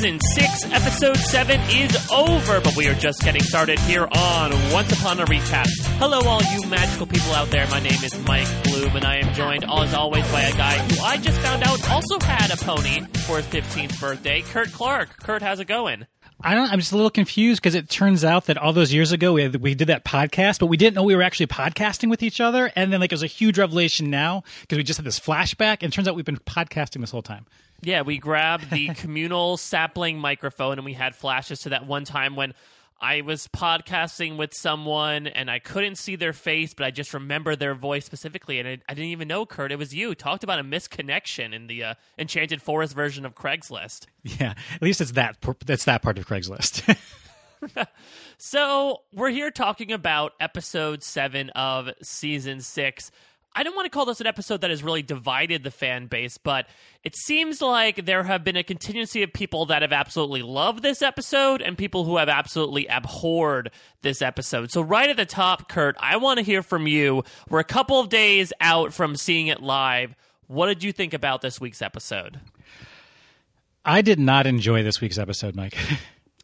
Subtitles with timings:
[0.00, 4.90] Season 6, Episode 7 is over, but we are just getting started here on Once
[4.98, 5.66] Upon a Recap.
[5.98, 7.66] Hello, all you magical people out there.
[7.66, 11.02] My name is Mike Bloom, and I am joined, as always, by a guy who
[11.02, 15.18] I just found out also had a pony for his 15th birthday, Kurt Clark.
[15.18, 16.06] Kurt, how's it going?
[16.42, 16.72] I don't.
[16.72, 19.42] I'm just a little confused because it turns out that all those years ago we
[19.42, 22.40] had, we did that podcast, but we didn't know we were actually podcasting with each
[22.40, 22.72] other.
[22.74, 25.82] And then like it was a huge revelation now because we just had this flashback,
[25.82, 27.44] and it turns out we've been podcasting this whole time.
[27.82, 32.36] Yeah, we grabbed the communal sapling microphone and we had flashes to that one time
[32.36, 32.54] when
[33.00, 37.56] I was podcasting with someone and I couldn't see their face, but I just remember
[37.56, 38.58] their voice specifically.
[38.58, 40.14] And I, I didn't even know, Kurt, it was you.
[40.14, 44.06] Talked about a misconnection in the uh, Enchanted Forest version of Craigslist.
[44.22, 45.38] Yeah, at least it's that.
[45.64, 46.98] That's that part of Craigslist.
[48.38, 53.10] so we're here talking about episode seven of season six.
[53.52, 56.38] I don't want to call this an episode that has really divided the fan base,
[56.38, 56.66] but
[57.02, 61.02] it seems like there have been a contingency of people that have absolutely loved this
[61.02, 63.72] episode and people who have absolutely abhorred
[64.02, 64.70] this episode.
[64.70, 67.24] So, right at the top, Kurt, I want to hear from you.
[67.48, 70.14] We're a couple of days out from seeing it live.
[70.46, 72.38] What did you think about this week's episode?
[73.84, 75.76] I did not enjoy this week's episode, Mike.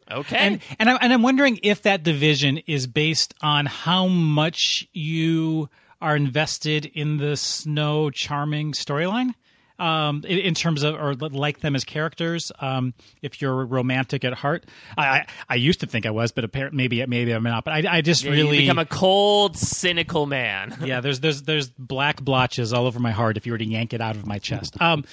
[0.09, 0.37] Okay.
[0.37, 5.69] And and, I, and I'm wondering if that division is based on how much you
[6.01, 9.33] are invested in the Snow Charming storyline.
[9.79, 12.51] Um, in, in, terms of or like them as characters.
[12.59, 14.65] Um, if you're romantic at heart,
[14.97, 17.63] I, I, I used to think I was, but apparently maybe maybe I'm not.
[17.63, 20.75] But I, I just yeah, really become a cold, cynical man.
[20.83, 23.93] yeah, there's there's there's black blotches all over my heart if you were to yank
[23.93, 24.81] it out of my chest.
[24.81, 25.05] Um,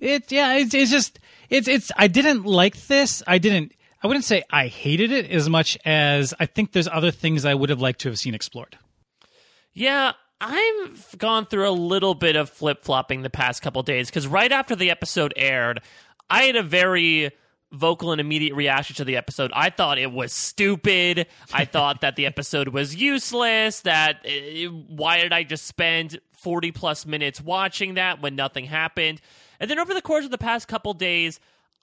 [0.00, 1.18] it yeah, it's it's just
[1.50, 3.22] it's it's I didn't like this.
[3.26, 3.72] I didn't.
[4.02, 7.52] I wouldn't say I hated it as much as I think there's other things I
[7.52, 8.78] would have liked to have seen explored.
[9.74, 14.26] Yeah, I've gone through a little bit of flip flopping the past couple days because
[14.26, 15.80] right after the episode aired,
[16.28, 17.30] I had a very
[17.72, 19.50] vocal and immediate reaction to the episode.
[19.54, 21.26] I thought it was stupid.
[21.52, 23.80] I thought that the episode was useless.
[23.80, 29.20] That uh, why did I just spend 40 plus minutes watching that when nothing happened?
[29.58, 31.40] And then over the course of the past couple days,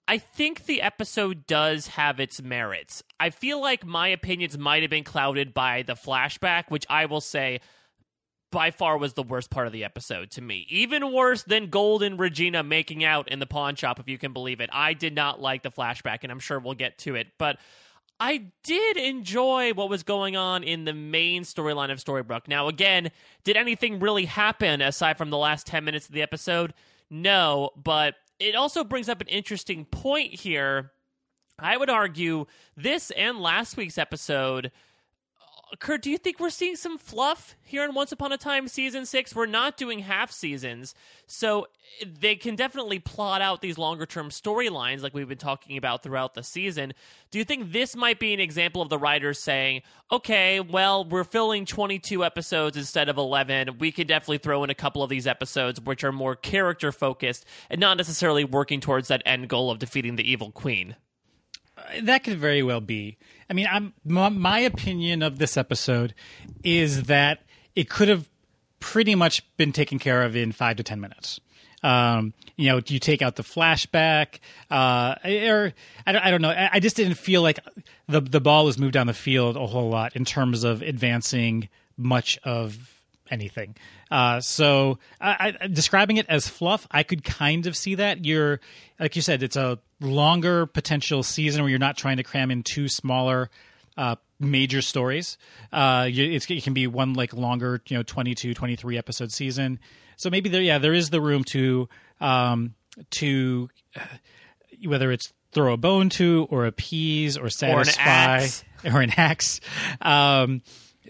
[0.07, 3.03] I think the episode does have its merits.
[3.19, 7.21] I feel like my opinions might have been clouded by the flashback, which I will
[7.21, 7.61] say
[8.53, 10.67] by far was the worst part of the episode to me.
[10.69, 14.31] Even worse than Gold and Regina making out in the pawn shop, if you can
[14.31, 14.69] believe it.
[14.71, 17.27] I did not like the flashback, and I'm sure we'll get to it.
[17.39, 17.57] But
[18.19, 22.47] I did enjoy what was going on in the main storyline of Storybrooke.
[22.47, 23.11] Now, again,
[23.43, 26.75] did anything really happen aside from the last 10 minutes of the episode?
[27.09, 30.91] No, but it also brings up an interesting point here.
[31.57, 32.45] I would argue
[32.77, 34.71] this and last week's episode
[35.79, 39.05] Kurt, do you think we're seeing some fluff here in Once Upon a Time season
[39.05, 39.35] six?
[39.35, 40.93] We're not doing half seasons,
[41.25, 41.67] so
[42.05, 46.35] they can definitely plot out these longer term storylines like we've been talking about throughout
[46.35, 46.93] the season.
[47.31, 51.23] Do you think this might be an example of the writers saying, okay, well, we're
[51.23, 53.79] filling 22 episodes instead of 11.
[53.79, 57.45] We could definitely throw in a couple of these episodes which are more character focused
[57.69, 60.95] and not necessarily working towards that end goal of defeating the evil queen?
[61.75, 63.17] Uh, that could very well be.
[63.49, 66.13] I mean, I'm, my, my opinion of this episode
[66.63, 67.41] is that
[67.75, 68.29] it could have
[68.79, 71.39] pretty much been taken care of in five to ten minutes.
[71.83, 74.39] Um, you know, you take out the flashback,
[74.71, 75.73] uh, or
[76.07, 76.53] I don't, I don't know.
[76.71, 77.59] I just didn't feel like
[78.07, 81.67] the the ball was moved down the field a whole lot in terms of advancing
[81.97, 82.77] much of
[83.29, 83.75] anything.
[84.09, 88.23] Uh, so, I, I, describing it as fluff, I could kind of see that.
[88.23, 88.59] You're,
[88.99, 92.63] like you said, it's a longer potential season where you're not trying to cram in
[92.63, 93.49] two smaller
[93.97, 95.37] uh, major stories.
[95.71, 99.79] Uh, you, it can be one like longer, you know, 22, 23 episode season.
[100.17, 101.89] So maybe there, yeah, there is the room to,
[102.21, 102.75] um,
[103.11, 104.01] to uh,
[104.85, 108.63] whether it's throw a bone to or appease or satisfy or an axe.
[108.85, 109.61] Or an axe.
[110.01, 110.61] Um,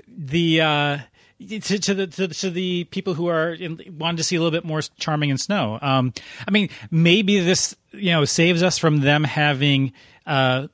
[0.07, 0.97] the, uh,
[1.47, 4.51] to, to, the to, to, the people who are in, wanted to see a little
[4.51, 5.79] bit more charming in snow.
[5.81, 6.13] Um,
[6.47, 9.93] I mean, maybe this you know saves us from them having
[10.25, 10.67] uh,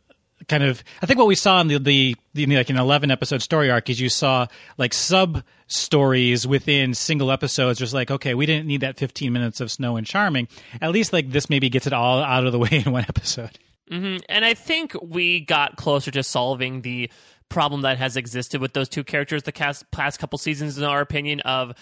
[0.48, 0.84] kind of.
[1.02, 3.90] I think what we saw in the the, the like an eleven episode story arc
[3.90, 7.80] is you saw like sub stories within single episodes.
[7.80, 10.48] Just like okay, we didn't need that fifteen minutes of snow and charming.
[10.82, 13.58] At least like this maybe gets it all out of the way in one episode.
[13.92, 14.18] Mm-hmm.
[14.30, 17.10] And I think we got closer to solving the
[17.50, 19.52] problem that has existed with those two characters the
[19.92, 21.74] past couple seasons, in our opinion, of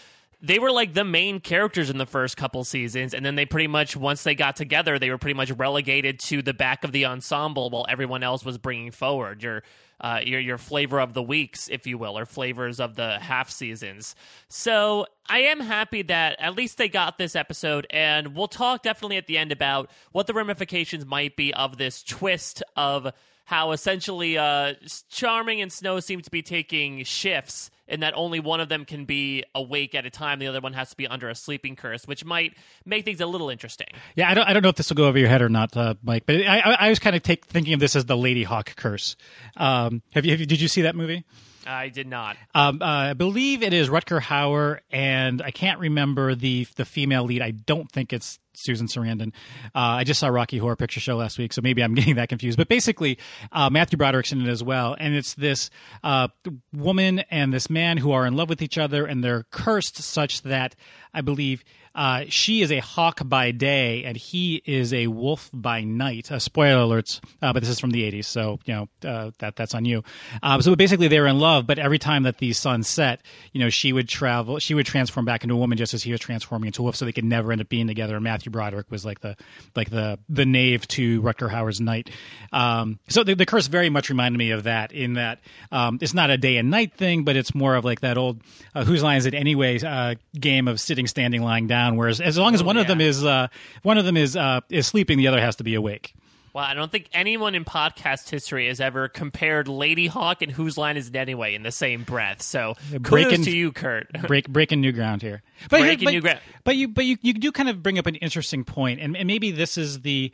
[0.41, 3.67] they were like the main characters in the first couple seasons and then they pretty
[3.67, 7.05] much once they got together they were pretty much relegated to the back of the
[7.05, 9.63] ensemble while everyone else was bringing forward your
[9.99, 13.49] uh, your your flavor of the weeks if you will or flavors of the half
[13.49, 14.15] seasons.
[14.47, 19.17] So i am happy that at least they got this episode and we'll talk definitely
[19.17, 23.11] at the end about what the ramifications might be of this twist of
[23.47, 24.73] how essentially uh,
[25.09, 29.05] Charming and Snow seem to be taking shifts in that only one of them can
[29.05, 32.05] be awake at a time, the other one has to be under a sleeping curse,
[32.05, 33.87] which might make things a little interesting.
[34.17, 35.77] Yeah, I don't, I don't know if this will go over your head or not,
[35.77, 38.17] uh, Mike, but I, I, I was kind of take, thinking of this as the
[38.17, 39.15] Ladyhawke curse.
[39.55, 41.23] Um, have you, have you, did you see that movie?
[41.65, 42.35] I did not.
[42.53, 47.25] Um, uh, I believe it is Rutger Hauer, and I can't remember the the female
[47.25, 47.41] lead.
[47.41, 49.33] I don't think it's Susan Sarandon.
[49.75, 52.29] Uh, I just saw Rocky Horror Picture Show last week, so maybe I'm getting that
[52.29, 52.57] confused.
[52.57, 53.17] But basically,
[53.51, 55.69] uh, Matthew Broderick's in it as well, and it's this
[56.03, 56.27] uh,
[56.73, 60.41] woman and this man who are in love with each other, and they're cursed such
[60.43, 60.75] that
[61.13, 61.63] I believe
[61.97, 66.31] uh, she is a hawk by day and he is a wolf by night.
[66.31, 69.55] Uh, spoiler alerts, uh, but this is from the 80s, so you know uh, that
[69.55, 70.03] that's on you.
[70.43, 73.21] Um, so basically, they were in love, but every time that the sun set,
[73.51, 76.11] you know, she would travel, she would transform back into a woman just as he
[76.11, 78.13] was transforming into a wolf, so they could never end up being together.
[78.13, 79.35] And Matthew Broderick was like the
[79.75, 82.11] like the the knave to Rutger Hauer's knight.
[82.53, 85.39] Um, so the, the, curse very much reminded me of that in that
[85.71, 88.41] um, it's not a day and night thing, but it's more of like that old
[88.75, 91.97] uh, whose line is it anyway uh, game of sitting, standing, lying down down.
[91.97, 92.83] Whereas as long as oh, one yeah.
[92.83, 93.47] of them is uh,
[93.83, 96.13] one of them is uh, is sleeping, the other has to be awake.
[96.53, 100.97] Well, I don't think anyone in podcast history has ever compared Ladyhawke and Whose Line
[100.97, 102.41] Is It Anyway in the same breath.
[102.41, 104.11] So breaking, kudos to you, Kurt.
[104.27, 105.43] break, breaking new ground here.
[105.69, 106.39] But, breaking but, new ground.
[106.63, 109.27] But you, but you, you do kind of bring up an interesting point, and, and
[109.27, 110.31] maybe this is the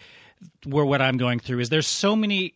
[0.66, 2.54] where what I'm going through is there's so many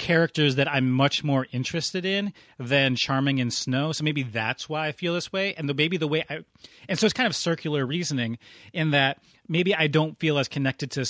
[0.00, 3.92] characters that I'm much more interested in than Charming and Snow.
[3.92, 5.54] So maybe that's why I feel this way.
[5.54, 6.40] And the maybe the way I
[6.88, 8.38] and so it's kind of circular reasoning
[8.72, 11.04] in that maybe I don't feel as connected to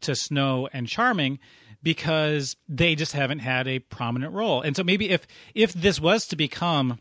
[0.00, 1.38] to Snow and Charming
[1.82, 4.62] because they just haven't had a prominent role.
[4.62, 6.98] And so maybe if if this was to become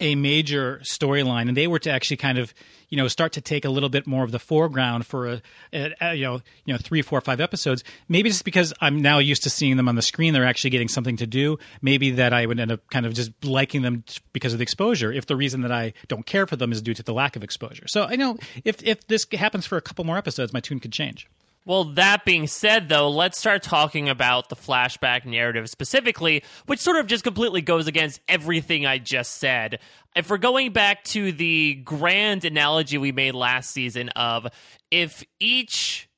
[0.00, 2.52] a major storyline and they were to actually kind of
[2.88, 5.94] you know start to take a little bit more of the foreground for a, a,
[6.00, 7.82] a, you know you know three four five episodes.
[8.08, 10.88] Maybe just because i'm now used to seeing them on the screen they're actually getting
[10.88, 11.58] something to do.
[11.80, 15.12] Maybe that i would end up kind of just liking them because of the exposure
[15.12, 17.42] if the reason that i don't care for them is due to the lack of
[17.42, 17.88] exposure.
[17.88, 20.92] So i know if if this happens for a couple more episodes my tune could
[20.92, 21.28] change
[21.66, 26.96] well, that being said, though, let's start talking about the flashback narrative specifically, which sort
[26.96, 29.80] of just completely goes against everything I just said.
[30.14, 34.46] If we're going back to the grand analogy we made last season of
[34.92, 36.08] if each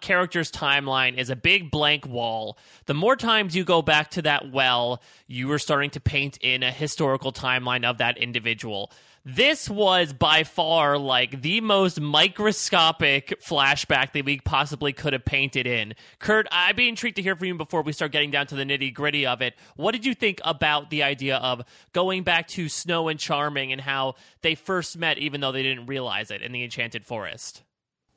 [0.00, 2.58] character's timeline is a big blank wall.
[2.86, 6.64] The more times you go back to that well, you are starting to paint in
[6.64, 8.90] a historical timeline of that individual
[9.24, 15.66] this was by far like the most microscopic flashback that we possibly could have painted
[15.66, 15.94] in.
[16.18, 18.64] Kurt, I'd be intrigued to hear from you before we start getting down to the
[18.64, 19.54] nitty gritty of it.
[19.76, 23.80] What did you think about the idea of going back to Snow and Charming and
[23.80, 27.62] how they first met, even though they didn't realize it in the Enchanted Forest?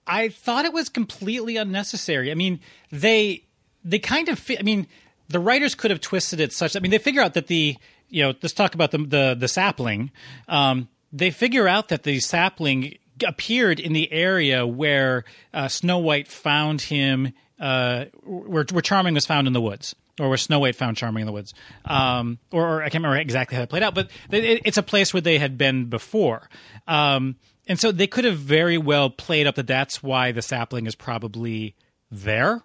[0.08, 2.32] I thought it was completely unnecessary.
[2.32, 2.60] I mean,
[2.92, 3.46] they
[3.84, 4.44] they kind of.
[4.58, 4.88] I mean,
[5.30, 6.76] the writers could have twisted it such.
[6.76, 7.78] I mean, they figure out that the
[8.10, 10.12] you know let's talk about the the, the sapling.
[10.48, 15.24] Um, they figure out that the sapling appeared in the area where
[15.54, 20.28] uh, Snow White found him, uh, where, where Charming was found in the woods or
[20.28, 21.54] where Snow White found Charming in the woods,
[21.86, 24.84] um, or, or, I can't remember exactly how it played out, but it, it's a
[24.84, 26.50] place where they had been before,
[26.88, 27.36] um,
[27.68, 30.96] and so they could have very well played up that that's why the sapling is
[30.96, 31.76] probably
[32.12, 32.62] there.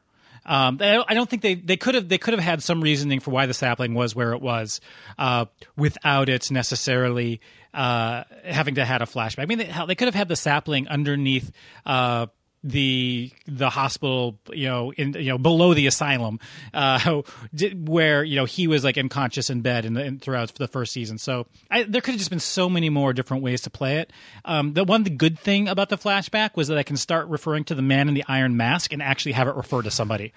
[0.47, 3.31] Um, I don't think they, they could have they could have had some reasoning for
[3.31, 4.81] why the sapling was where it was
[5.19, 7.41] uh, without it necessarily
[7.75, 9.43] uh, having to had a flashback.
[9.43, 11.53] I mean, they, they could have had the sapling underneath
[11.87, 12.27] uh,
[12.63, 16.41] the the hospital, you know, in you know below the asylum,
[16.75, 17.23] uh,
[17.75, 21.19] where you know he was like unconscious in bed in throughout the first season.
[21.19, 24.13] So I, there could have just been so many more different ways to play it.
[24.45, 27.65] Um, the one the good thing about the flashback was that I can start referring
[27.65, 30.33] to the man in the iron mask and actually have it refer to somebody.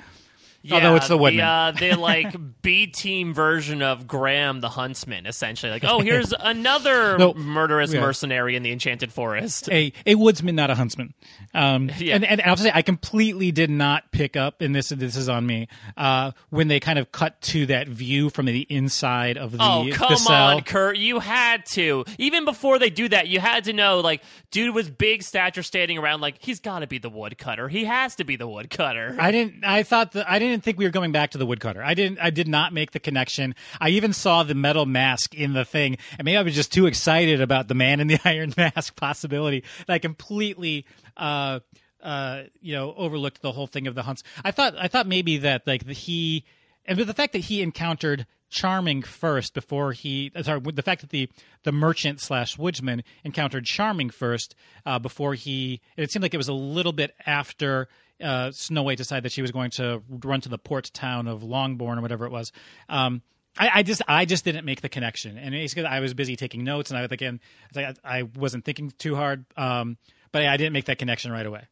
[0.65, 1.43] Yeah, Although it's the Woodman.
[1.43, 5.73] The, uh, the like B team version of Graham the Huntsman, essentially.
[5.73, 7.99] Like, oh, here's another no, murderous yeah.
[7.99, 9.69] mercenary in the Enchanted Forest.
[9.69, 11.13] A a woodsman, not a huntsman.
[11.53, 12.15] Um, yeah.
[12.15, 15.45] and, and I'll say I completely did not pick up, and this this is on
[15.45, 15.67] me,
[15.97, 19.85] uh, when they kind of cut to that view from the inside of the Oh,
[19.91, 20.55] come the cell.
[20.57, 20.95] on, Kurt.
[20.97, 22.05] You had to.
[22.17, 25.97] Even before they do that, you had to know, like, dude with big stature standing
[25.97, 27.67] around, like, he's got to be the woodcutter.
[27.67, 29.17] He has to be the woodcutter.
[29.19, 31.45] I didn't, I thought that, I didn't didn't think we were going back to the
[31.45, 31.83] woodcutter.
[31.83, 32.19] I didn't.
[32.19, 33.55] I did not make the connection.
[33.81, 36.85] I even saw the metal mask in the thing, and maybe I was just too
[36.85, 40.85] excited about the man in the iron mask possibility that I completely.
[41.17, 41.59] Uh,
[42.01, 44.23] uh, you know, overlooked the whole thing of the hunts.
[44.43, 46.43] I thought, I thought maybe that like the, he,
[46.85, 51.09] and with the fact that he encountered Charming first before he sorry the fact that
[51.09, 51.27] the
[51.63, 54.53] the merchant slash woodsman encountered Charming first
[54.85, 57.87] uh, before he it seemed like it was a little bit after
[58.21, 61.43] uh, Snow White decided that she was going to run to the port town of
[61.43, 62.51] Longbourn or whatever it was.
[62.89, 63.21] Um,
[63.57, 66.35] I, I, just I just didn't make the connection, and it's because I was busy
[66.35, 67.39] taking notes, and I was again
[67.75, 69.97] I, I wasn't thinking too hard, um,
[70.31, 71.67] but I didn't make that connection right away.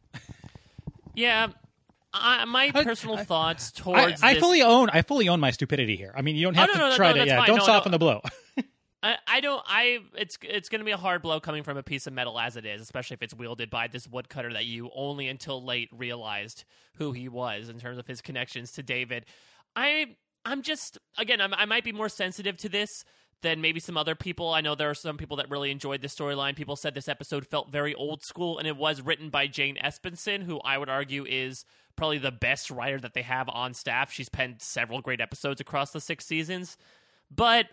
[1.16, 1.48] yeah,
[2.14, 5.96] I, my personal I, thoughts towards I, I fully own I fully own my stupidity
[5.96, 6.14] here.
[6.16, 7.46] I mean, you don't have oh, no, to no, try no, to yeah.
[7.46, 8.22] Don't no, soften the blow.
[9.04, 9.64] I, I don't.
[9.66, 12.40] I it's it's going to be a hard blow coming from a piece of metal
[12.40, 15.90] as it is, especially if it's wielded by this woodcutter that you only until late
[15.92, 16.66] realized
[16.96, 19.26] who he was in terms of his connections to David.
[19.76, 20.16] I
[20.46, 23.04] I'm just again I'm, I might be more sensitive to this
[23.42, 24.54] than maybe some other people.
[24.54, 26.56] I know there are some people that really enjoyed the storyline.
[26.56, 30.44] People said this episode felt very old school, and it was written by Jane Espenson,
[30.44, 31.66] who I would argue is
[31.96, 34.12] probably the best writer that they have on staff.
[34.12, 36.78] She's penned several great episodes across the six seasons.
[37.34, 37.68] But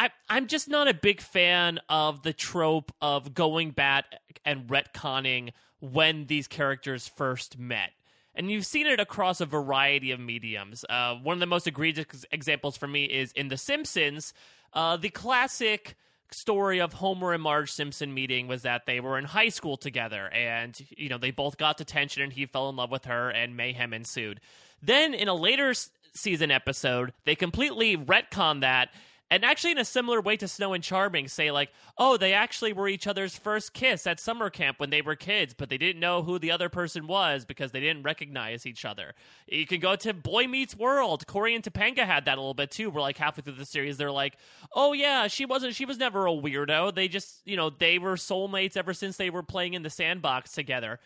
[0.00, 4.06] I, I'm just not a big fan of the trope of going back
[4.46, 7.90] and retconning when these characters first met.
[8.34, 10.86] And you've seen it across a variety of mediums.
[10.88, 14.32] Uh, one of the most egregious examples for me is in The Simpsons,
[14.72, 15.96] uh, the classic
[16.30, 20.28] story of Homer and Marge Simpson meeting was that they were in high school together
[20.28, 23.54] and you know they both got detention and he fell in love with her and
[23.54, 24.40] mayhem ensued.
[24.80, 25.74] Then in a later
[26.14, 28.90] season episode, they completely retcon that
[29.30, 32.72] and actually in a similar way to Snow and Charming say like, "Oh, they actually
[32.72, 36.00] were each other's first kiss at summer camp when they were kids, but they didn't
[36.00, 39.14] know who the other person was because they didn't recognize each other."
[39.46, 41.26] You can go to Boy Meets World.
[41.26, 42.90] Cory and Topanga had that a little bit too.
[42.90, 44.36] We're like halfway through the series, they're like,
[44.74, 45.74] "Oh yeah, she wasn't.
[45.74, 46.94] She was never a weirdo.
[46.94, 50.52] They just, you know, they were soulmates ever since they were playing in the sandbox
[50.52, 50.98] together."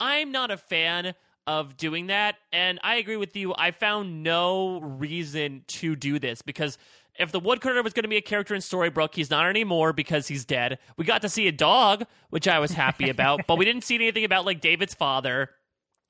[0.00, 1.14] I'm not a fan
[1.46, 3.54] of doing that, and I agree with you.
[3.56, 6.78] I found no reason to do this because
[7.18, 10.28] if the woodcutter was going to be a character in Storybrooke, he's not anymore because
[10.28, 10.78] he's dead.
[10.96, 13.94] We got to see a dog, which I was happy about, but we didn't see
[13.94, 15.50] anything about like David's father.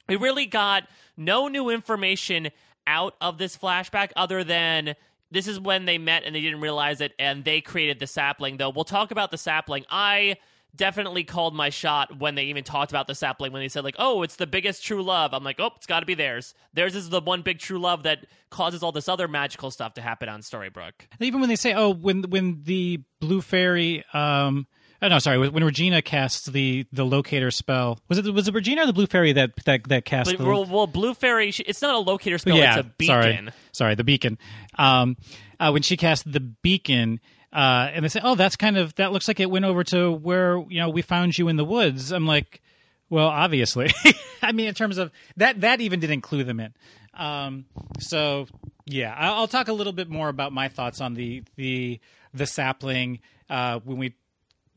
[0.09, 2.51] We really got no new information
[2.87, 4.95] out of this flashback other than
[5.31, 8.57] this is when they met and they didn't realize it and they created the sapling
[8.57, 8.71] though.
[8.71, 9.85] We'll talk about the sapling.
[9.91, 10.37] I
[10.75, 13.97] definitely called my shot when they even talked about the sapling when they said like
[13.99, 16.95] oh it's the biggest true love i'm like oh it's got to be theirs theirs
[16.95, 20.29] is the one big true love that causes all this other magical stuff to happen
[20.29, 24.67] on storybrooke even when they say oh when when the blue fairy um
[25.05, 25.49] Oh, no, sorry.
[25.49, 29.09] When Regina casts the the locator spell, was it was it Regina or the Blue
[29.09, 30.31] Fairy that that that cast?
[30.31, 30.45] But, the...
[30.45, 33.09] well, well, Blue Fairy, it's not a locator spell; yeah, it's a beacon.
[33.09, 34.39] Sorry, sorry, the beacon.
[34.79, 35.17] Um,
[35.59, 37.19] uh, when she cast the beacon,
[37.53, 40.11] uh, and they say, "Oh, that's kind of that looks like it went over to
[40.11, 42.63] where you know we found you in the woods." I'm like,
[43.11, 43.93] "Well, obviously."
[44.43, 46.75] I mean, in terms of that, that even didn't clue them in.
[47.15, 47.67] Um,
[48.01, 48.47] so
[48.87, 52.01] yeah, I'll, talk a little bit more about my thoughts on the the
[52.33, 54.15] the sapling uh, when we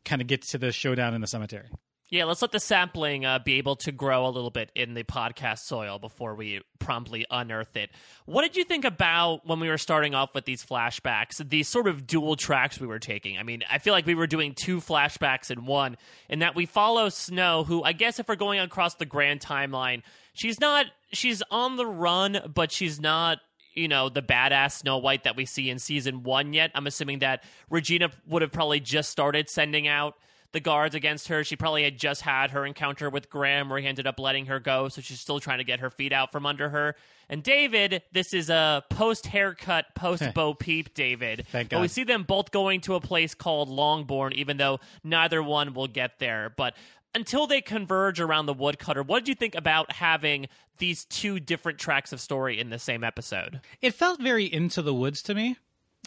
[0.03, 1.69] kind of get to the showdown in the cemetery.
[2.11, 5.03] Yeah, let's let the sapling uh, be able to grow a little bit in the
[5.03, 7.89] podcast soil before we promptly unearth it.
[8.25, 11.87] What did you think about when we were starting off with these flashbacks, these sort
[11.87, 13.39] of dual tracks we were taking?
[13.39, 15.97] I mean, I feel like we were doing two flashbacks in one,
[16.29, 20.03] in that we follow Snow, who I guess if we're going across the grand timeline,
[20.33, 23.39] she's not, she's on the run, but she's not
[23.73, 26.71] you know, the badass Snow White that we see in season one yet.
[26.75, 30.15] I'm assuming that Regina would have probably just started sending out
[30.55, 31.43] the guards against her.
[31.43, 34.59] She probably had just had her encounter with Graham where he ended up letting her
[34.59, 36.95] go, so she's still trying to get her feet out from under her.
[37.27, 41.45] And David, this is a post haircut, post Bo Peep David.
[41.51, 41.77] Thank God.
[41.77, 45.73] But we see them both going to a place called Longbourn, even though neither one
[45.73, 46.53] will get there.
[46.55, 46.73] But
[47.13, 50.47] until they converge around the woodcutter, what did you think about having
[50.77, 53.59] these two different tracks of story in the same episode?
[53.81, 55.57] It felt very into the woods to me.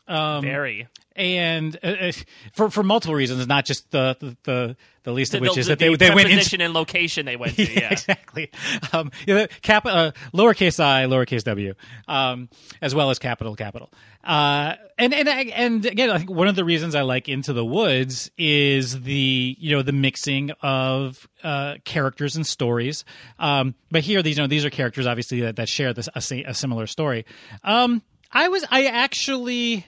[0.09, 0.88] Um, Very.
[1.15, 2.12] And uh, uh,
[2.53, 5.67] for for multiple reasons, not just the the, the, the least of which the, is
[5.67, 7.65] that the, they, they went into and location they went to.
[7.75, 8.50] Yeah, exactly.
[8.93, 11.75] Um, you know, cap, uh, lowercase i, lowercase w,
[12.07, 12.49] um,
[12.81, 13.93] as well as capital capital.
[14.23, 17.65] Uh, and and and again, I think one of the reasons I like Into the
[17.65, 23.05] Woods is the you know the mixing of uh, characters and stories.
[23.41, 26.45] Um, but here, these you know these are characters obviously that, that share this a,
[26.45, 27.27] a similar story.
[27.65, 29.85] Um, I was I actually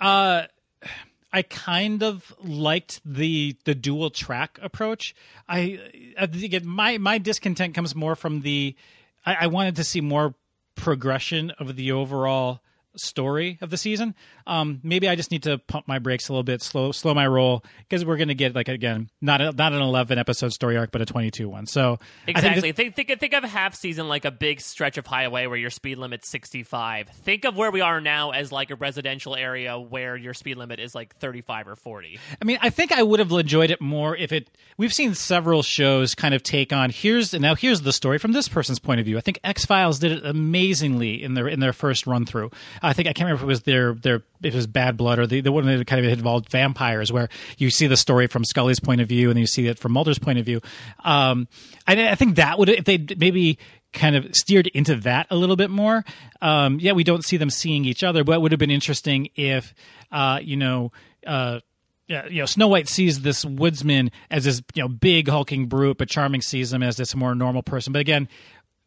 [0.00, 0.44] uh,
[1.32, 5.14] I kind of liked the the dual track approach.
[5.48, 5.78] I,
[6.18, 8.74] I again, my my discontent comes more from the
[9.24, 10.34] I, I wanted to see more
[10.76, 12.60] progression of the overall
[12.98, 14.14] story of the season.
[14.46, 17.26] Um, maybe I just need to pump my brakes a little bit, slow slow my
[17.26, 20.76] roll because we're going to get like again not a, not an eleven episode story
[20.76, 21.66] arc, but a twenty two one.
[21.66, 25.46] So exactly, think, think think think of half season like a big stretch of highway
[25.46, 27.08] where your speed limit's sixty five.
[27.08, 30.80] Think of where we are now as like a residential area where your speed limit
[30.80, 32.18] is like thirty five or forty.
[32.40, 34.50] I mean, I think I would have enjoyed it more if it.
[34.78, 38.48] We've seen several shows kind of take on here's now here's the story from this
[38.48, 39.18] person's point of view.
[39.18, 42.50] I think X Files did it amazingly in their in their first run through.
[42.86, 45.18] I think I can't remember if it was their their if it was Bad Blood
[45.18, 47.28] or the, the one that kind of involved vampires, where
[47.58, 50.18] you see the story from Scully's point of view and you see it from Mulder's
[50.18, 50.60] point of view.
[51.04, 51.48] Um,
[51.86, 53.58] I, I think that would if they maybe
[53.92, 56.04] kind of steered into that a little bit more.
[56.40, 59.30] Um, yeah, we don't see them seeing each other, but it would have been interesting
[59.34, 59.74] if,
[60.12, 60.92] uh, you know,
[61.26, 61.60] uh,
[62.06, 65.98] yeah, you know, Snow White sees this woodsman as this, you know, big hulking brute,
[65.98, 67.92] but Charming sees him as this more normal person.
[67.92, 68.28] But again,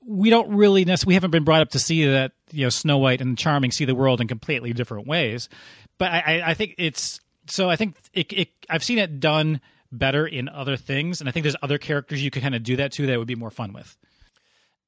[0.10, 2.98] we don't really necessarily we haven't been brought up to see that you know Snow
[2.98, 5.50] White and Charming see the world in completely different ways.
[6.00, 9.62] But I, I think it's so I think it, it, I've seen it done
[9.92, 12.78] better in other things, and I think there's other characters you could kind of do
[12.78, 13.96] that to that would be more fun with.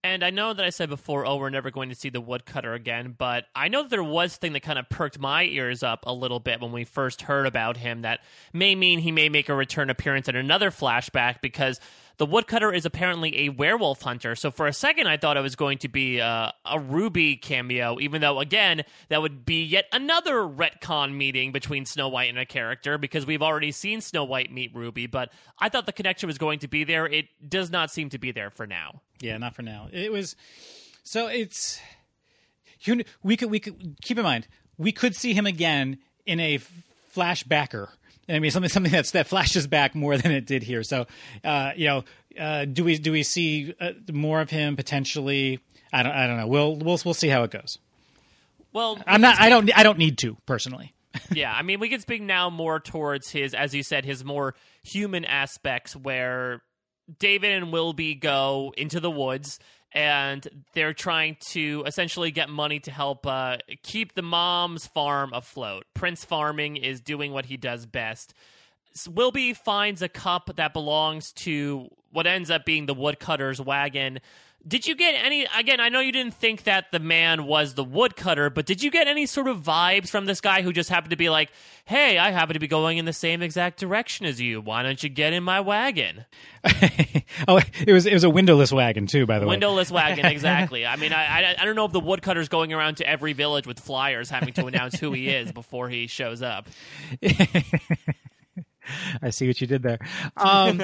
[0.03, 2.73] And I know that I said before, oh, we're never going to see the woodcutter
[2.73, 6.05] again, but I know that there was thing that kind of perked my ears up
[6.07, 9.47] a little bit when we first heard about him that may mean he may make
[9.47, 11.79] a return appearance in another flashback because
[12.21, 14.35] the woodcutter is apparently a werewolf hunter.
[14.35, 17.99] So for a second, I thought it was going to be a, a Ruby cameo,
[17.99, 22.45] even though, again, that would be yet another retcon meeting between Snow White and a
[22.45, 25.07] character because we've already seen Snow White meet Ruby.
[25.07, 27.07] But I thought the connection was going to be there.
[27.07, 29.01] It does not seem to be there for now.
[29.19, 29.87] Yeah, not for now.
[29.91, 30.35] It was
[31.01, 31.81] so it's
[33.23, 34.47] we could we could keep in mind
[34.77, 35.97] we could see him again
[36.27, 36.59] in a
[37.15, 37.89] flashbacker
[38.31, 40.83] I mean, something something that's that flashes back more than it did here.
[40.83, 41.07] So,
[41.43, 42.03] uh, you know,
[42.39, 45.59] uh, do we do we see uh, more of him potentially?
[45.93, 46.47] I don't I don't know.
[46.47, 47.77] We'll we'll we'll see how it goes.
[48.73, 49.39] Well, I'm not.
[49.39, 49.77] I don't.
[49.77, 50.93] I don't need to personally.
[51.31, 54.55] yeah, I mean, we can speak now more towards his, as you said, his more
[54.81, 56.61] human aspects, where
[57.19, 59.59] David and Wilby go into the woods
[59.93, 65.85] and they're trying to essentially get money to help uh, keep the mom's farm afloat.
[65.93, 68.33] Prince Farming is doing what he does best.
[69.09, 74.19] Wilby finds a cup that belongs to what ends up being the woodcutter's wagon
[74.67, 75.47] did you get any?
[75.57, 78.91] Again, I know you didn't think that the man was the woodcutter, but did you
[78.91, 81.51] get any sort of vibes from this guy who just happened to be like,
[81.85, 84.61] "Hey, I happen to be going in the same exact direction as you.
[84.61, 86.25] Why don't you get in my wagon?"
[87.47, 89.51] oh, it was it was a windowless wagon too, by the way.
[89.51, 90.85] Windowless wagon, exactly.
[90.85, 93.65] I mean, I, I I don't know if the woodcutter's going around to every village
[93.65, 96.67] with flyers having to announce who he is before he shows up.
[99.21, 99.99] I see what you did there.
[100.37, 100.81] Um,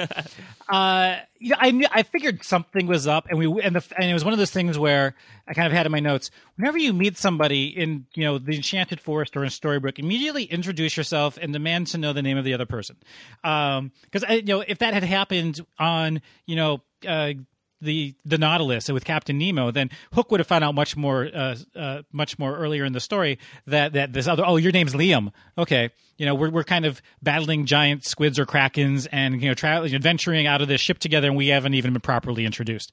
[0.68, 4.14] uh, yeah, I knew, I figured something was up, and we and the and it
[4.14, 5.14] was one of those things where
[5.48, 6.30] I kind of had in my notes.
[6.56, 10.96] Whenever you meet somebody in you know the Enchanted Forest or in Storybrooke, immediately introduce
[10.96, 12.96] yourself and demand to know the name of the other person.
[13.42, 16.82] Because um, you know if that had happened on you know.
[17.06, 17.32] Uh,
[17.80, 21.56] the the Nautilus with Captain Nemo, then Hook would have found out much more uh,
[21.76, 25.32] uh, much more earlier in the story that that this other oh your name's Liam.
[25.56, 25.90] Okay.
[26.16, 29.94] You know we're we're kind of battling giant squids or krakens and you know traveling
[29.94, 32.90] adventuring out of this ship together and we haven't even been properly introduced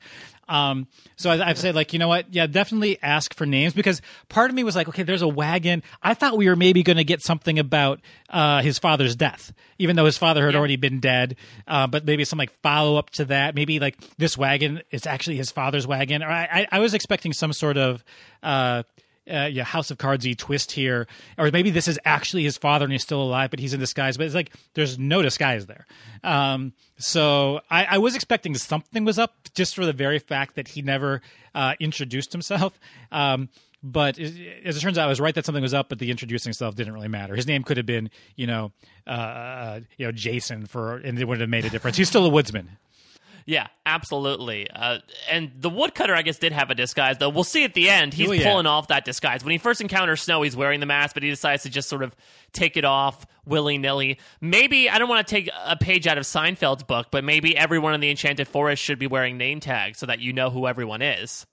[0.47, 2.33] um, so I, have said like you know what?
[2.33, 5.83] Yeah definitely ask for names because part of me was like okay there's a wagon.
[6.01, 9.95] I thought we were maybe going to get something about uh, his father's death even
[9.95, 10.59] though his father had yeah.
[10.59, 11.35] already been dead
[11.67, 13.55] uh, but maybe some like follow up to that.
[13.55, 16.23] Maybe like this wagon is actually his father's wagon.
[16.23, 18.03] Or i, I, I was expecting some sort of
[18.43, 18.83] uh,
[19.31, 21.07] uh, yeah, House of Cards twist here,
[21.37, 24.17] or maybe this is actually his father and he's still alive, but he's in disguise.
[24.17, 25.85] But it's like there's no disguise there.
[26.23, 30.67] Um, so I, I, was expecting something was up just for the very fact that
[30.67, 31.21] he never
[31.53, 32.79] uh, introduced himself.
[33.11, 33.49] Um,
[33.83, 36.53] but as it turns out, I was right that something was up, but the introducing
[36.53, 37.35] stuff didn't really matter.
[37.35, 38.71] His name could have been, you know,
[39.05, 41.95] uh, you know, Jason for, and it would have made a difference.
[41.95, 42.77] He's still a woodsman.
[43.47, 44.67] Yeah, absolutely.
[44.71, 47.29] Uh, and the woodcutter, I guess, did have a disguise, though.
[47.29, 48.11] We'll see at the end.
[48.11, 48.49] He's oh, yeah.
[48.49, 49.43] pulling off that disguise.
[49.43, 52.01] When he first encounters Snow, he's wearing the mask, but he decides to just sort
[52.01, 52.15] of
[52.53, 54.17] take it off willy nilly.
[54.41, 57.93] Maybe, I don't want to take a page out of Seinfeld's book, but maybe everyone
[57.93, 61.03] in the Enchanted Forest should be wearing name tags so that you know who everyone
[61.03, 61.45] is.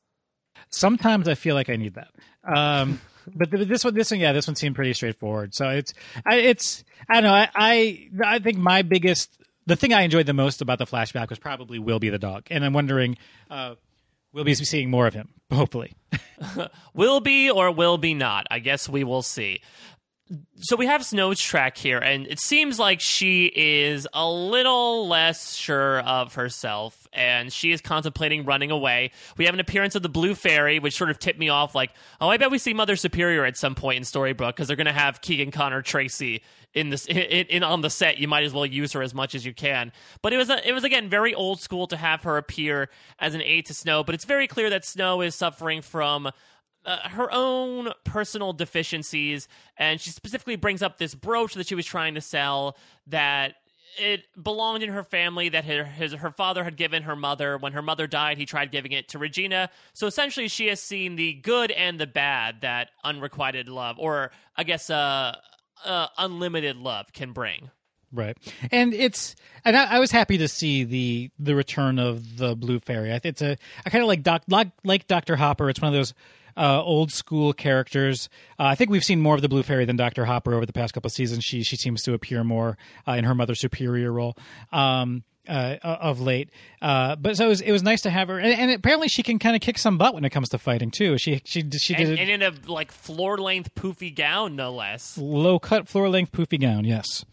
[0.70, 2.08] Sometimes I feel like I need that.
[2.42, 3.02] Um,
[3.34, 5.54] but this one, this one, yeah, this one seemed pretty straightforward.
[5.54, 5.92] So it's,
[6.24, 7.34] I, it's, I don't know.
[7.34, 11.30] I, I, I think my biggest the thing I enjoyed the most about the flashback
[11.30, 13.16] was probably Will be the dog, and I'm wondering,
[13.50, 13.74] uh,
[14.32, 15.94] we'll be seeing more of him, hopefully.
[16.94, 18.46] will be or will be not.
[18.50, 19.60] I guess we will see.
[20.56, 25.54] so we have Snow's track here, and it seems like she is a little less
[25.54, 29.10] sure of herself, and she is contemplating running away.
[29.36, 31.92] We have an appearance of the Blue Fairy, which sort of tipped me off, like,
[32.20, 34.86] oh, I bet we see Mother Superior at some point in Storybrooke because they're going
[34.86, 36.42] to have Keegan Connor Tracy
[36.74, 38.18] in this in, in, on the set.
[38.18, 39.92] You might as well use her as much as you can.
[40.22, 43.34] But it was a, it was again very old school to have her appear as
[43.34, 44.04] an aide to Snow.
[44.04, 46.30] But it's very clear that Snow is suffering from
[46.84, 51.86] uh, her own personal deficiencies, and she specifically brings up this brooch that she was
[51.86, 53.54] trying to sell that
[53.98, 57.58] it belonged in her family that her, his, her father had given her mother.
[57.58, 59.70] When her mother died, he tried giving it to Regina.
[59.92, 64.64] So essentially, she has seen the good and the bad that unrequited love, or I
[64.64, 65.36] guess uh,
[65.84, 67.70] uh, unlimited love, can bring.
[68.14, 68.36] Right,
[68.70, 72.78] and it's and I, I, was happy to see the the return of the blue
[72.78, 73.10] fairy.
[73.10, 75.70] I think it's a I kind of like doc like, like Doctor Hopper.
[75.70, 76.12] It's one of those
[76.56, 78.28] uh, old school characters.
[78.58, 80.72] Uh, I think we've seen more of the Blue Fairy than Doctor Hopper over the
[80.72, 81.44] past couple of seasons.
[81.44, 84.36] She she seems to appear more uh, in her Mother Superior role.
[84.72, 86.50] Um, uh, of late.
[86.80, 89.22] Uh, but so it was, it was nice to have her, and, and apparently she
[89.22, 91.18] can kind of kick some butt when it comes to fighting too.
[91.18, 95.18] She she she did and, and in a like floor length poofy gown, no less.
[95.18, 97.24] Low cut floor length poofy gown, yes.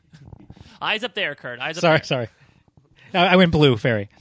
[0.82, 1.60] Eyes up there, Kurt.
[1.60, 2.04] Eyes up sorry, there.
[2.04, 2.28] sorry.
[3.14, 4.08] I, I went blue fairy.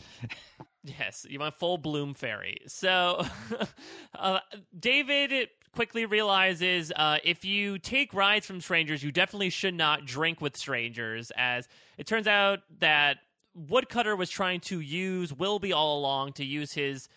[0.83, 2.57] Yes, you want full bloom fairy.
[2.65, 3.23] So,
[4.17, 4.39] uh,
[4.77, 10.41] David quickly realizes uh, if you take rides from strangers, you definitely should not drink
[10.41, 11.31] with strangers.
[11.37, 13.17] As it turns out that
[13.53, 17.07] Woodcutter was trying to use Wilby all along to use his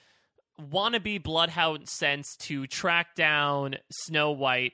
[0.60, 4.72] wannabe bloodhound sense to track down Snow White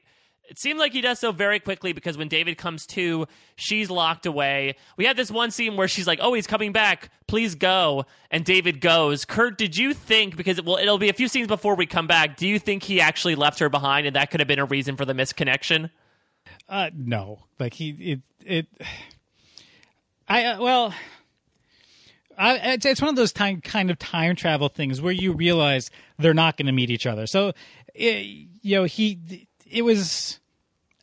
[0.50, 4.26] it seemed like he does so very quickly because when David comes to, she's locked
[4.26, 4.74] away.
[4.96, 7.08] We had this one scene where she's like, "Oh, he's coming back.
[7.28, 9.24] Please go." And David goes.
[9.24, 12.08] Kurt, did you think because it, well, it'll be a few scenes before we come
[12.08, 12.36] back.
[12.36, 14.96] Do you think he actually left her behind, and that could have been a reason
[14.96, 15.90] for the misconnection?
[16.68, 17.44] Uh, no.
[17.60, 18.66] Like he it it.
[20.28, 20.92] I uh, well.
[22.36, 25.90] I, it's, it's one of those time, kind of time travel things where you realize
[26.18, 27.26] they're not going to meet each other.
[27.26, 27.52] So,
[27.94, 30.39] it, you know, he it was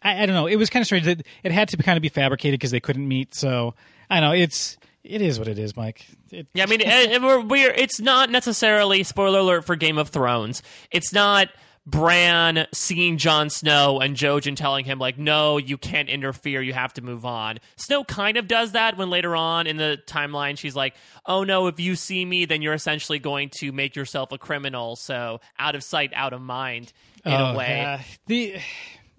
[0.07, 0.47] I, I, don't know.
[0.47, 2.71] It was kind of strange that it had to be, kind of be fabricated because
[2.71, 3.35] they couldn't meet.
[3.35, 3.75] So
[4.09, 6.05] I know it's it is what it is, Mike.
[6.31, 10.09] It, yeah, I mean, it, we're, we're it's not necessarily spoiler alert for Game of
[10.09, 10.63] Thrones.
[10.91, 11.49] It's not
[11.85, 16.61] Bran seeing Jon Snow and Jojen telling him like, "No, you can't interfere.
[16.61, 19.97] You have to move on." Snow kind of does that when later on in the
[20.05, 23.95] timeline she's like, "Oh no, if you see me, then you're essentially going to make
[23.95, 24.95] yourself a criminal.
[24.95, 26.93] So out of sight, out of mind."
[27.25, 28.57] In oh, a way, uh, the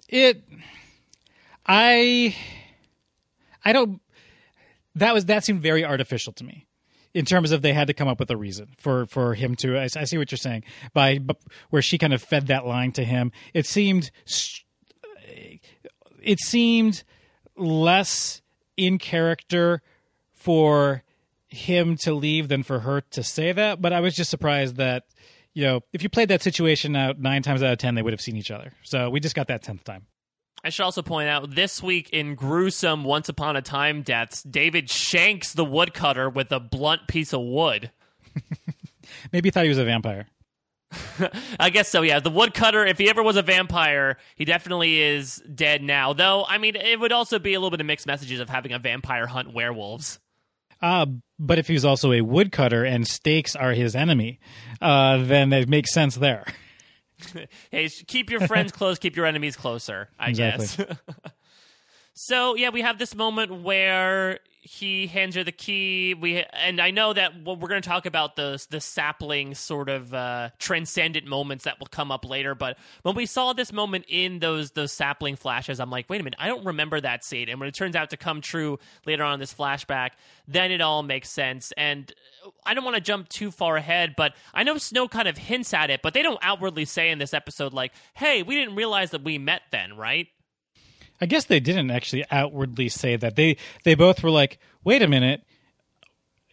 [0.08, 0.42] it,
[1.68, 2.34] I,
[3.64, 4.00] I don't.
[4.94, 6.66] That was that seemed very artificial to me
[7.14, 9.78] in terms of they had to come up with a reason for for him to.
[9.78, 11.20] I, I see what you're saying by
[11.70, 13.32] where she kind of fed that line to him.
[13.54, 14.10] It seemed,
[16.22, 17.04] it seemed
[17.56, 18.40] less
[18.76, 19.82] in character
[20.32, 21.02] for
[21.48, 23.80] him to leave than for her to say that.
[23.80, 25.04] But I was just surprised that
[25.54, 28.12] you know if you played that situation out nine times out of ten, they would
[28.12, 28.72] have seen each other.
[28.82, 30.06] So we just got that tenth time.
[30.64, 34.90] I should also point out this week in gruesome Once Upon a Time deaths, David
[34.90, 37.90] shanks the woodcutter with a blunt piece of wood.
[39.32, 40.26] Maybe he thought he was a vampire.
[41.60, 42.20] I guess so, yeah.
[42.20, 46.12] The woodcutter, if he ever was a vampire, he definitely is dead now.
[46.12, 48.72] Though, I mean, it would also be a little bit of mixed messages of having
[48.72, 50.18] a vampire hunt werewolves.
[50.80, 51.06] Uh,
[51.38, 54.38] but if he's also a woodcutter and stakes are his enemy,
[54.80, 56.44] uh, then it makes sense there.
[57.70, 60.66] hey, keep your friends close, keep your enemies closer, I exactly.
[60.66, 60.98] guess.
[62.14, 66.14] so, yeah, we have this moment where he hands her the key.
[66.14, 69.88] We and I know that well, we're going to talk about the the sapling sort
[69.88, 72.54] of uh, transcendent moments that will come up later.
[72.54, 76.24] But when we saw this moment in those those sapling flashes, I'm like, wait a
[76.24, 77.48] minute, I don't remember that scene.
[77.48, 80.10] And when it turns out to come true later on in this flashback,
[80.46, 81.72] then it all makes sense.
[81.76, 82.12] And
[82.64, 85.72] I don't want to jump too far ahead, but I know Snow kind of hints
[85.72, 89.12] at it, but they don't outwardly say in this episode like, "Hey, we didn't realize
[89.12, 90.28] that we met then," right?
[91.20, 93.36] I guess they didn't actually outwardly say that.
[93.36, 95.42] They they both were like, "Wait a minute,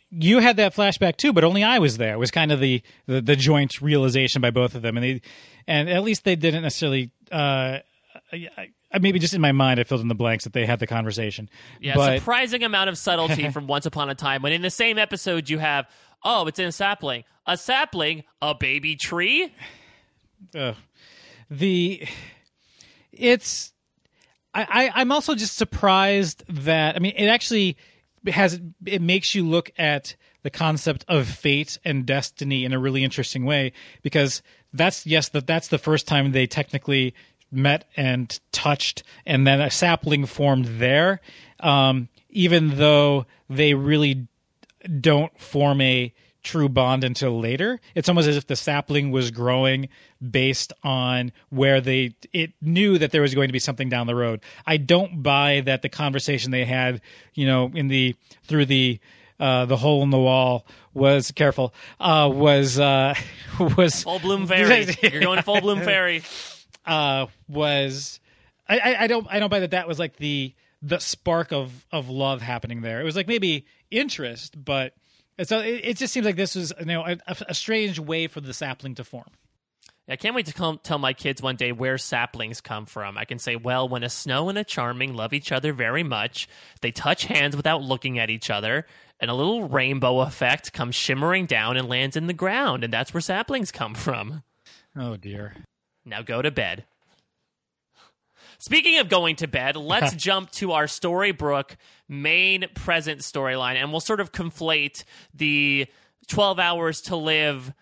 [0.09, 2.81] you had that flashback too, but only I was there." It was kind of the,
[3.05, 5.21] the, the joint realization by both of them, and they
[5.67, 7.11] and at least they didn't necessarily.
[7.31, 7.79] Uh,
[8.31, 8.49] I,
[8.91, 10.87] I, maybe just in my mind, I filled in the blanks that they had the
[10.87, 11.49] conversation.
[11.79, 12.19] Yeah, but...
[12.19, 14.41] surprising amount of subtlety from Once Upon a Time.
[14.41, 15.85] When in the same episode, you have,
[16.23, 19.53] oh, it's in a sapling, a sapling, a baby tree.
[20.55, 20.73] Uh,
[21.49, 22.07] the
[23.11, 23.73] it's
[24.55, 27.77] I, I am also just surprised that I mean it actually
[28.27, 33.03] has it makes you look at the concept of fate and destiny in a really
[33.03, 34.41] interesting way because
[34.73, 37.13] that's yes that that's the first time they technically
[37.51, 41.21] met and touched, and then a sapling formed there.
[41.59, 44.27] Um, even though they really
[44.99, 46.13] don't form a
[46.45, 47.81] true bond until later.
[47.95, 49.89] It's almost as if the sapling was growing
[50.21, 54.15] based on where they it knew that there was going to be something down the
[54.15, 54.41] road.
[54.65, 57.01] I don't buy that the conversation they had,
[57.33, 58.99] you know, in the through the
[59.39, 63.15] uh, the hole in the wall was careful uh, was uh,
[63.77, 64.87] was full bloom fairy.
[65.01, 66.23] You're going full bloom fairy.
[66.85, 68.19] Uh, was
[68.69, 71.85] I, I, I don't I don't buy that that was like the the spark of
[71.91, 73.01] of love happening there.
[73.01, 74.93] It was like maybe interest, but
[75.43, 77.17] so it, it just seems like this was you know a,
[77.47, 79.29] a strange way for the sapling to form.
[80.07, 83.17] I can't wait to come, tell my kids one day where saplings come from.
[83.17, 86.47] I can say, well, when a snow and a charming love each other very much,
[86.81, 88.85] they touch hands without looking at each other,
[89.19, 93.15] and a little rainbow effect comes shimmering down and lands in the ground, and that's
[93.15, 94.43] where saplings come from.
[94.95, 95.55] Oh dear.
[96.05, 96.85] Now go to bed.
[98.59, 101.75] Speaking of going to bed, let's jump to our Storybrooke
[102.07, 105.87] main present storyline, and we'll sort of conflate the
[106.27, 107.73] 12 hours to live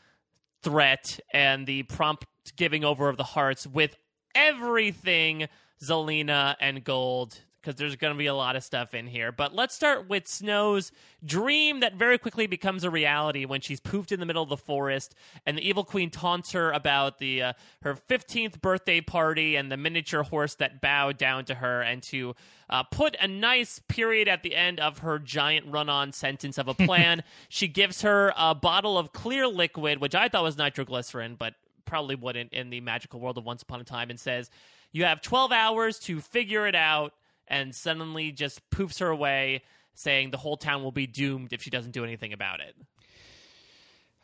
[0.61, 3.95] threat and the prompt giving over of the hearts with
[4.35, 5.47] everything
[5.81, 9.31] Zelena and Gold because there's going to be a lot of stuff in here.
[9.31, 10.91] But let's start with Snow's
[11.25, 14.57] dream that very quickly becomes a reality when she's poofed in the middle of the
[14.57, 19.71] forest, and the evil queen taunts her about the uh, her 15th birthday party and
[19.71, 22.35] the miniature horse that bowed down to her, and to
[22.69, 26.73] uh, put a nice period at the end of her giant run-on sentence of a
[26.85, 31.53] plan, she gives her a bottle of clear liquid, which I thought was nitroglycerin, but
[31.85, 34.49] probably wouldn't in the magical world of Once Upon a Time, and says.
[34.95, 37.13] You have 12 hours to figure it out
[37.47, 41.69] and suddenly just poofs her away, saying the whole town will be doomed if she
[41.69, 42.75] doesn't do anything about it.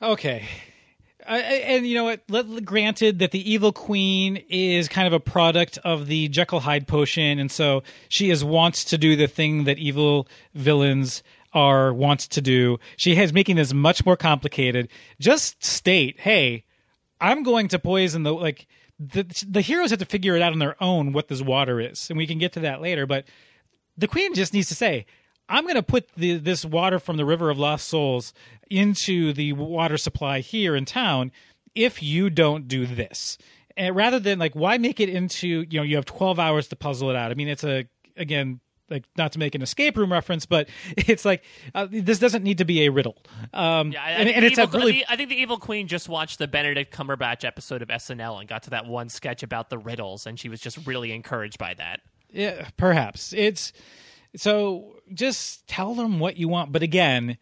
[0.01, 0.47] Okay.
[1.25, 2.21] and you know what?
[2.29, 6.87] Let, granted that the evil queen is kind of a product of the Jekyll Hyde
[6.87, 12.27] potion, and so she is wants to do the thing that evil villains are wants
[12.29, 12.79] to do.
[12.95, 14.89] She has making this much more complicated.
[15.19, 16.63] Just state, hey,
[17.19, 18.67] I'm going to poison the like
[18.99, 22.09] the the heroes have to figure it out on their own what this water is,
[22.09, 23.05] and we can get to that later.
[23.05, 23.25] But
[23.97, 25.05] the queen just needs to say,
[25.47, 28.33] "I'm going to put the, this water from the River of Lost Souls
[28.69, 31.31] into the water supply here in town
[31.75, 33.37] if you don't do this."
[33.77, 36.75] And rather than like, why make it into you know you have 12 hours to
[36.75, 37.31] puzzle it out?
[37.31, 38.59] I mean, it's a again
[38.89, 42.57] like not to make an escape room reference, but it's like uh, this doesn't need
[42.59, 43.17] to be a riddle.
[43.53, 45.05] Um, yeah, I, and, and it's evil, a really.
[45.07, 48.63] I think the evil queen just watched the Benedict Cumberbatch episode of SNL and got
[48.63, 52.01] to that one sketch about the riddles, and she was just really encouraged by that.
[52.31, 53.73] Yeah, perhaps it's
[54.35, 54.95] so.
[55.13, 57.37] Just tell them what you want, but again,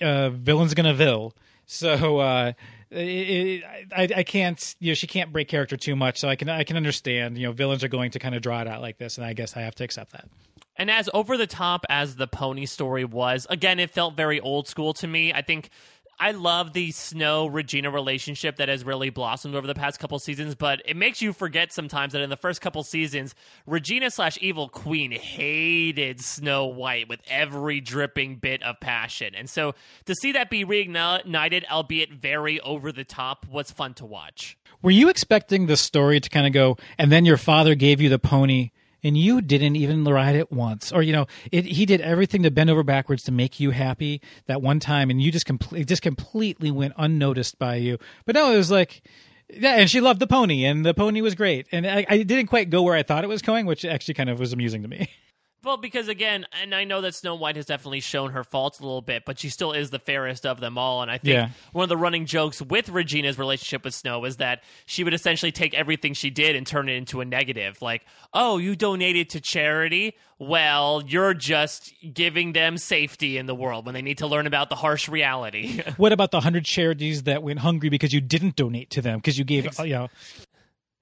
[0.00, 1.34] uh, villain's gonna vil.
[1.66, 2.18] So.
[2.18, 2.52] Uh,
[2.90, 6.36] it, it, I, I can't you know she can't break character too much so i
[6.36, 8.80] can i can understand you know villains are going to kind of draw it out
[8.80, 10.28] like this and i guess i have to accept that
[10.76, 14.68] and as over the top as the pony story was, again, it felt very old
[14.68, 15.32] school to me.
[15.32, 15.70] I think
[16.18, 20.54] I love the Snow Regina relationship that has really blossomed over the past couple seasons,
[20.54, 23.34] but it makes you forget sometimes that in the first couple seasons,
[23.66, 29.34] Regina slash Evil Queen hated Snow White with every dripping bit of passion.
[29.34, 29.74] And so
[30.06, 34.56] to see that be reignited, albeit very over the top, was fun to watch.
[34.80, 38.08] Were you expecting the story to kind of go, and then your father gave you
[38.08, 38.70] the pony?
[39.06, 40.92] And you didn't even ride it once.
[40.92, 44.20] Or you know it, he did everything to bend over backwards to make you happy
[44.46, 47.98] that one time and you just completely just completely went unnoticed by you.
[48.24, 49.02] But no it was like
[49.48, 51.66] yeah and she loved the pony and the pony was great.
[51.72, 54.28] And I, I didn't quite go where i thought it was going which actually kind
[54.28, 55.08] of was amusing to me
[55.66, 58.84] Well, because again, and I know that Snow White has definitely shown her faults a
[58.84, 61.02] little bit, but she still is the fairest of them all.
[61.02, 61.48] And I think yeah.
[61.72, 65.50] one of the running jokes with Regina's relationship with Snow is that she would essentially
[65.50, 67.82] take everything she did and turn it into a negative.
[67.82, 70.14] Like, oh, you donated to charity?
[70.38, 74.68] Well, you're just giving them safety in the world when they need to learn about
[74.68, 75.82] the harsh reality.
[75.96, 79.36] what about the hundred charities that went hungry because you didn't donate to them because
[79.36, 80.08] you gave, you know,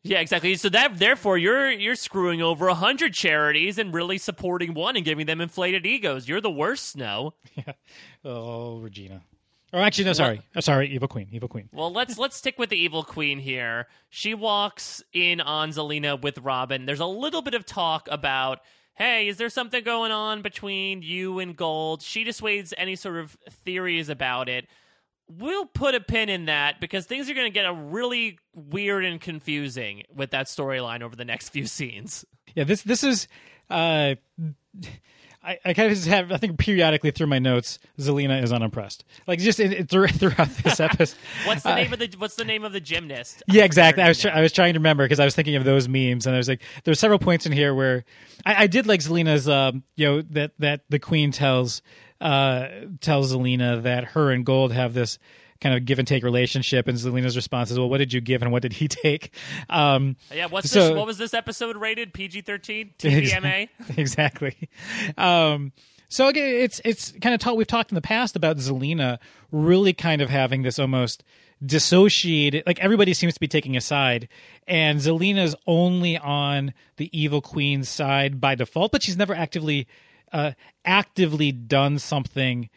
[0.05, 0.55] yeah, exactly.
[0.57, 5.05] So that therefore you're you're screwing over a hundred charities and really supporting one and
[5.05, 6.29] giving them inflated egos.
[6.29, 7.35] You're the worst, Snow.
[7.57, 7.73] Yeah.
[8.25, 9.23] Oh, Regina.
[9.73, 11.69] Or actually, no, sorry, oh, sorry, Evil Queen, Evil Queen.
[11.73, 13.87] Well, let's let's stick with the Evil Queen here.
[14.11, 16.85] She walks in on Zelena with Robin.
[16.85, 18.61] There's a little bit of talk about,
[18.95, 22.03] hey, is there something going on between you and Gold?
[22.03, 24.67] She dissuades any sort of theories about it
[25.29, 29.05] we'll put a pin in that because things are going to get a really weird
[29.05, 32.25] and confusing with that storyline over the next few scenes.
[32.55, 33.29] Yeah, this this is
[33.71, 34.15] uh
[35.43, 39.05] I, I kind of just have I think periodically through my notes, Zelena is unimpressed.
[39.27, 41.19] Like just in, in, through, throughout this episode.
[41.45, 43.43] what's the name of the What's the name of the gymnast?
[43.49, 44.03] Yeah, exactly.
[44.03, 46.27] I was tr- I was trying to remember because I was thinking of those memes,
[46.27, 48.05] and I was like, there's several points in here where
[48.47, 51.83] I, I did like Zelena's, um, you know, that that the queen tells
[52.21, 52.69] uh
[53.01, 55.19] tells Zelena that her and Gold have this
[55.61, 56.89] kind of give and take relationship.
[56.89, 59.35] And Zelena's response is, "Well, what did you give and what did he take?"
[59.71, 62.13] Um, yeah, what's so- this, what was this episode rated?
[62.13, 63.69] PG thirteen, TVMA.
[63.97, 64.69] exactly.
[65.17, 65.73] Um,
[66.09, 67.57] so again, it's it's kind of taught.
[67.57, 69.19] We've talked in the past about Zelena
[69.51, 71.25] really kind of having this almost
[71.65, 72.65] dissociated.
[72.67, 74.29] Like everybody seems to be taking a side,
[74.69, 79.87] and Zelena's only on the evil queen's side by default, but she's never actively
[80.35, 80.53] uh,
[80.85, 82.69] actively done something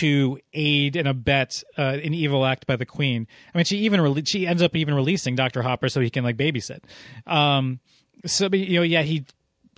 [0.00, 3.26] to aid and abet uh, an evil act by the queen.
[3.54, 6.24] I mean, she even rele- she ends up even releasing Doctor Hopper so he can
[6.24, 6.80] like babysit.
[7.26, 7.80] Um,
[8.26, 9.24] so you know, yeah, he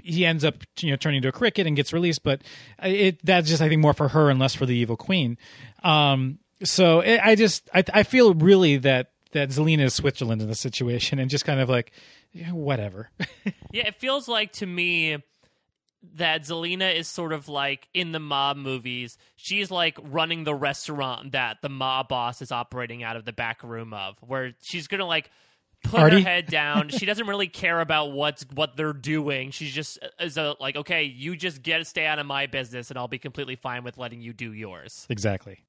[0.03, 2.43] he ends up you know turning into a cricket and gets released, but
[2.83, 5.37] it that's just I think more for her and less for the evil queen.
[5.85, 10.49] Um, so it, I just I I feel really that that Zelena is Switzerland in
[10.49, 11.93] this situation and just kind of like
[12.33, 13.11] yeah, whatever.
[13.73, 15.19] Yeah, it feels like to me
[16.15, 19.19] that Zelena is sort of like in the mob movies.
[19.37, 23.63] She's like running the restaurant that the mob boss is operating out of the back
[23.63, 25.31] room of, where she's gonna like
[25.85, 26.23] put Artie?
[26.23, 26.89] her head down.
[26.89, 29.51] she doesn't really care about what's what they're doing.
[29.51, 32.47] She's just uh, is a like, okay, you just get to stay out of my
[32.47, 35.07] business, and I'll be completely fine with letting you do yours.
[35.09, 35.65] exactly.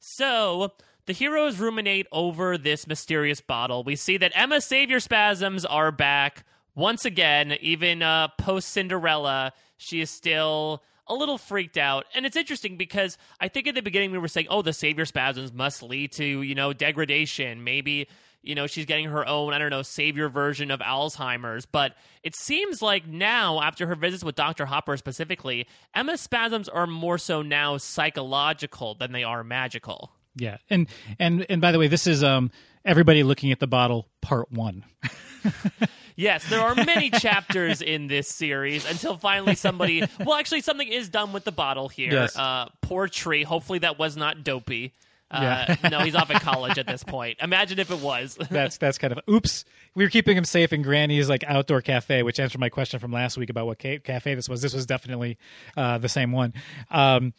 [0.00, 0.72] So
[1.06, 3.84] the heroes ruminate over this mysterious bottle.
[3.84, 7.56] We see that Emma's savior spasms are back once again.
[7.60, 12.06] Even uh, post Cinderella, she is still a little freaked out.
[12.14, 15.04] And it's interesting because I think at the beginning we were saying, oh, the savior
[15.04, 17.64] spasms must lead to, you know, degradation.
[17.64, 18.08] Maybe.
[18.42, 21.64] You know, she's getting her own, I don't know, savior version of Alzheimer's.
[21.64, 24.66] But it seems like now, after her visits with Dr.
[24.66, 30.12] Hopper specifically, Emma's spasms are more so now psychological than they are magical.
[30.36, 32.50] Yeah, and and and by the way, this is um
[32.84, 34.84] everybody looking at the bottle part one.
[36.16, 40.04] Yes, there are many chapters in this series until finally somebody.
[40.20, 42.12] Well, actually, something is done with the bottle here.
[42.12, 42.36] Yes.
[42.36, 43.42] Uh, poor tree.
[43.42, 44.92] Hopefully, that was not dopey.
[45.30, 45.88] Uh, Yeah.
[45.90, 47.38] no, he's off at college at this point.
[47.42, 48.38] Imagine if it was.
[48.50, 49.64] That's that's kind of oops.
[49.96, 53.10] We were keeping him safe in Granny's like outdoor cafe, which answered my question from
[53.12, 54.60] last week about what ca- cafe this was.
[54.62, 55.38] This was definitely
[55.76, 56.52] uh, the same one.
[56.90, 57.32] Um,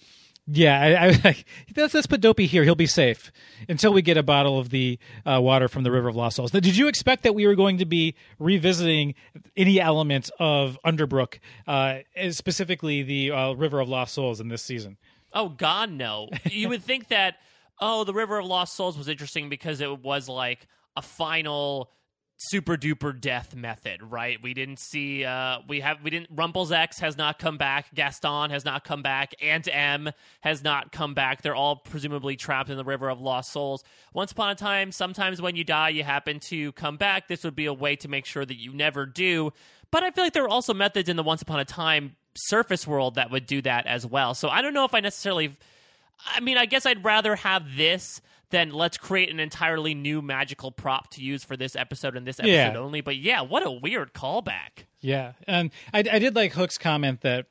[0.47, 2.63] yeah, I, I let's, let's put Dopey here.
[2.63, 3.31] He'll be safe
[3.67, 6.53] until we get a bottle of the uh, water from the River of Lost Souls.
[6.53, 9.15] Now, did you expect that we were going to be revisiting
[9.57, 14.97] any element of Underbrooke, uh, specifically the uh, River of Lost Souls in this season?
[15.33, 16.29] Oh God, no!
[16.45, 17.35] You would think that
[17.81, 21.89] oh, the River of Lost Souls was interesting because it was like a final
[22.37, 24.41] super duper death method, right?
[24.41, 28.49] We didn't see uh we have we didn't Rumple's X has not come back, Gaston
[28.49, 31.41] has not come back, Aunt M has not come back.
[31.41, 33.83] They're all presumably trapped in the River of Lost Souls.
[34.13, 37.27] Once upon a time, sometimes when you die you happen to come back.
[37.27, 39.53] This would be a way to make sure that you never do.
[39.91, 42.85] But I feel like there are also methods in the Once Upon a Time surface
[42.85, 44.33] world that would do that as well.
[44.33, 45.55] So I don't know if I necessarily
[46.33, 48.21] I mean, I guess I'd rather have this
[48.51, 52.39] than let's create an entirely new magical prop to use for this episode and this
[52.39, 52.77] episode Yeah.
[52.77, 53.01] only.
[53.01, 54.85] But yeah, what a weird callback.
[55.01, 57.45] Yeah, and I, I did like Hook's comment that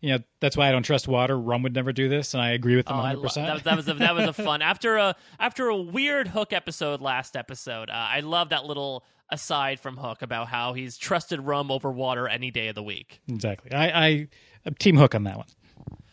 [0.00, 1.38] you know that's why I don't trust water.
[1.38, 3.16] Rum would never do this, and I agree with him Oh, 100.
[3.16, 5.76] lo- percent that, was, that was a, that was a fun after a after a
[5.76, 7.90] weird Hook episode last episode.
[7.90, 12.26] Uh, I love that little aside from Hook about how he's trusted rum over water
[12.28, 13.20] any day of the week.
[13.28, 13.72] Exactly.
[13.72, 14.28] I, I
[14.66, 15.46] I'm Team Hook on that one.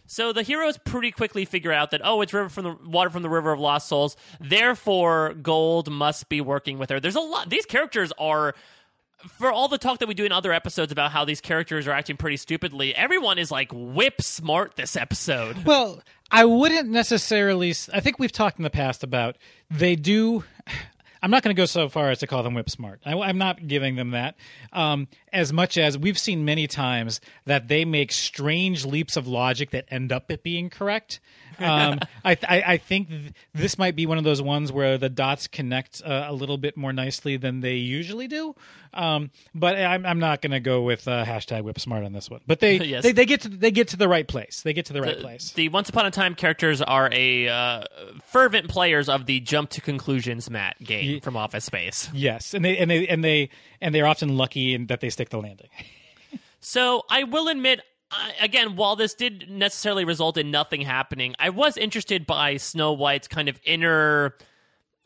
[0.07, 3.23] So the heroes pretty quickly figure out that oh, it's river from the water from
[3.23, 4.17] the river of lost souls.
[4.39, 6.99] Therefore, Gold must be working with her.
[6.99, 7.49] There's a lot.
[7.49, 8.55] These characters are.
[9.39, 11.91] For all the talk that we do in other episodes about how these characters are
[11.91, 15.65] acting pretty stupidly, everyone is like whip smart this episode.
[15.65, 17.73] Well, I wouldn't necessarily.
[17.91, 19.37] I think we've talked in the past about
[19.71, 20.43] they do.
[21.21, 23.01] I'm not going to go so far as to call them whip smart.
[23.05, 24.35] I, am not giving them that.
[24.73, 29.71] Um, as much as we've seen many times that they make strange leaps of logic
[29.71, 31.19] that end up it being correct.
[31.59, 35.09] Um, I, I, I think th- this might be one of those ones where the
[35.09, 38.55] dots connect uh, a little bit more nicely than they usually do.
[38.93, 42.29] Um, but I'm, I'm not going to go with uh, hashtag whip smart on this
[42.29, 42.41] one.
[42.47, 43.03] But they, Yes.
[43.03, 44.61] they they get to they get to the right place.
[44.61, 45.51] They get to the right place.
[45.51, 47.83] The Once Upon a Time characters are a uh,
[48.27, 52.09] fervent players of the jump to conclusions mat game from Office Space.
[52.13, 53.49] Yes, and they and they and they
[53.81, 55.69] and they're often lucky in that they stick the landing.
[56.59, 61.49] So I will admit, I, again, while this did necessarily result in nothing happening, I
[61.49, 64.35] was interested by Snow White's kind of inner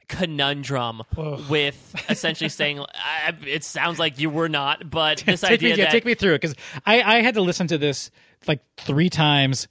[0.08, 1.04] conundrum
[1.50, 5.80] with essentially saying I, it sounds like you were not, but this take idea me,
[5.80, 8.12] yeah, that take me through it because I, I had to listen to this
[8.48, 9.68] like three times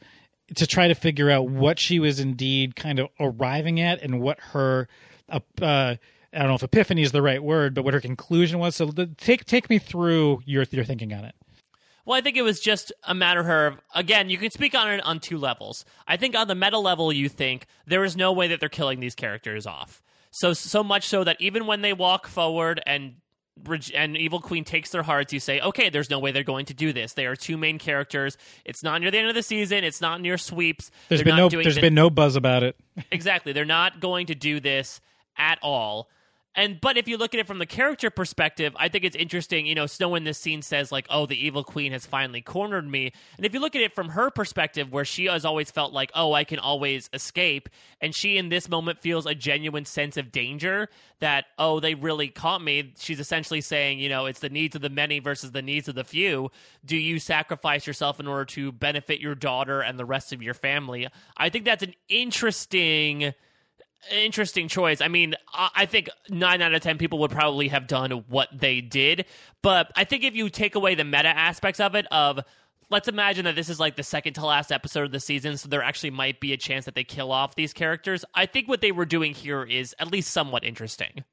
[0.56, 4.40] to try to figure out what she was indeed kind of arriving at and what
[4.40, 4.88] her
[5.28, 5.96] uh, uh,
[6.32, 8.76] I don't know if epiphany is the right word, but what her conclusion was.
[8.76, 11.34] So the, take take me through your your thinking on it.
[12.06, 15.00] Well, I think it was just a matter of again, you can speak on it
[15.04, 15.84] on two levels.
[16.06, 19.00] I think on the meta level, you think there is no way that they're killing
[19.00, 20.02] these characters off.
[20.30, 23.16] So so much so that even when they walk forward and
[23.94, 26.74] and Evil Queen takes their hearts, you say, okay, there's no way they're going to
[26.74, 27.12] do this.
[27.12, 28.38] They are two main characters.
[28.64, 29.84] It's not near the end of the season.
[29.84, 30.90] It's not near sweeps.
[31.08, 32.76] There's They're been not no there's the- been no buzz about it.
[33.12, 33.52] exactly.
[33.52, 35.00] They're not going to do this
[35.36, 36.08] at all.
[36.56, 39.66] And but if you look at it from the character perspective, I think it's interesting.
[39.66, 42.88] You know, Snow in this scene says like, "Oh, the evil queen has finally cornered
[42.88, 45.92] me." And if you look at it from her perspective, where she has always felt
[45.92, 47.68] like, "Oh, I can always escape,"
[48.00, 50.88] and she in this moment feels a genuine sense of danger
[51.20, 54.82] that, "Oh, they really caught me." She's essentially saying, you know, it's the needs of
[54.82, 56.50] the many versus the needs of the few.
[56.84, 60.54] Do you sacrifice yourself in order to benefit your daughter and the rest of your
[60.54, 61.06] family?
[61.36, 63.34] I think that's an interesting
[64.10, 65.00] interesting choice.
[65.00, 68.80] I mean, I think nine out of ten people would probably have done what they
[68.80, 69.26] did,
[69.62, 72.40] but I think if you take away the meta aspects of it, of
[72.90, 75.68] let's imagine that this is like the second to last episode of the season, so
[75.68, 78.24] there actually might be a chance that they kill off these characters.
[78.34, 81.24] I think what they were doing here is at least somewhat interesting.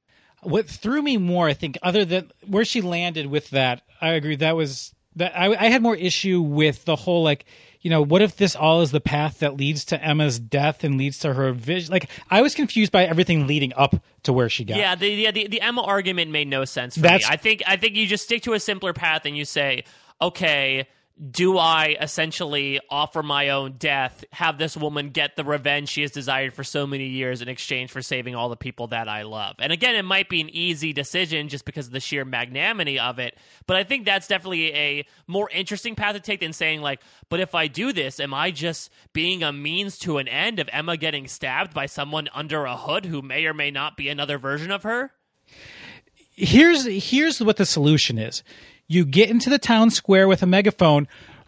[0.43, 4.36] What threw me more, I think, other than where she landed with that, I agree.
[4.36, 7.45] That was that I, I had more issue with the whole like,
[7.82, 10.97] you know, what if this all is the path that leads to Emma's death and
[10.97, 11.91] leads to her vision?
[11.91, 14.78] Like, I was confused by everything leading up to where she got.
[14.78, 17.28] Yeah, the yeah, the, the Emma argument made no sense for That's- me.
[17.34, 19.84] I think I think you just stick to a simpler path and you say,
[20.22, 20.88] okay,
[21.32, 26.11] do I essentially offer my own death, have this woman get the revenge she has
[26.11, 29.55] desired for so many years in exchange for saving all the people that I love?
[29.59, 33.18] And again, it might be an easy decision just because of the sheer magnanimity of
[33.18, 37.01] it, but I think that's definitely a more interesting path to take than saying like,
[37.30, 40.70] but if I do this, am I just being a means to an end of
[40.72, 44.38] Emma getting stabbed by someone under a hood who may or may not be another
[44.38, 45.11] version of her?
[46.38, 48.43] here's here's what the solution is.
[48.88, 51.08] You get into the town square with a megaphone.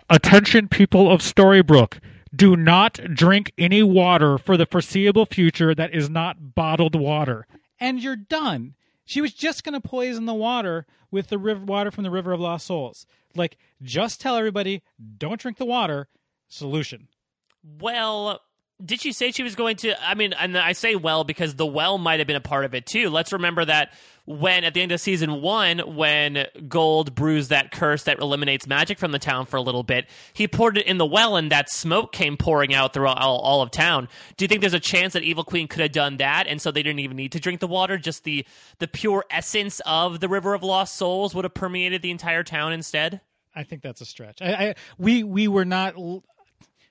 [0.10, 2.00] Attention, people of Storybrooke.
[2.36, 7.48] Do not drink any water for the foreseeable future that is not bottled water.
[7.80, 8.76] And you're done.
[9.06, 12.32] She was just going to poison the water with the river water from the River
[12.32, 13.08] of Lost Souls.
[13.36, 14.84] Like, just tell everybody,
[15.18, 16.08] don't drink the water.
[16.48, 17.08] Solution.
[17.80, 18.40] Well,
[18.84, 19.96] did she say she was going to?
[20.08, 22.74] I mean, and I say well because the well might have been a part of
[22.74, 23.10] it too.
[23.10, 23.94] Let's remember that
[24.30, 29.00] when at the end of season one, when Gold brews that curse that eliminates magic
[29.00, 31.68] from the town for a little bit, he poured it in the well, and that
[31.68, 34.08] smoke came pouring out throughout all, all of town.
[34.38, 36.70] Do you think there's a chance that Evil Queen could have done that, and so
[36.70, 37.98] they didn't even need to drink the water?
[37.98, 38.46] Just the
[38.78, 42.72] the pure essence of the River of Lost Souls would have permeated the entire town
[42.72, 43.22] instead.
[43.56, 44.44] I think that's a stretch.
[44.44, 45.96] I, I we we were not.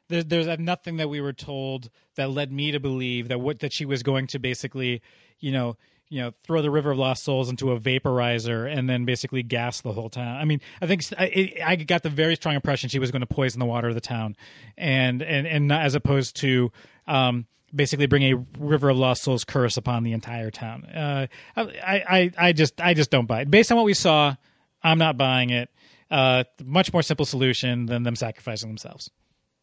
[0.09, 3.73] There, there's nothing that we were told that led me to believe that what that
[3.73, 5.03] she was going to basically,
[5.39, 5.77] you know,
[6.09, 9.81] you know, throw the River of Lost Souls into a vaporizer and then basically gas
[9.81, 10.37] the whole town.
[10.37, 13.27] I mean, I think I, I got the very strong impression she was going to
[13.27, 14.37] poison the water of the town,
[14.77, 16.73] and and and not, as opposed to.
[17.07, 21.63] Um, basically bring a river of lost souls curse upon the entire town uh, I,
[22.09, 24.35] I i just i just don't buy it based on what we saw
[24.83, 25.69] i'm not buying it
[26.11, 29.11] uh, much more simple solution than them sacrificing themselves.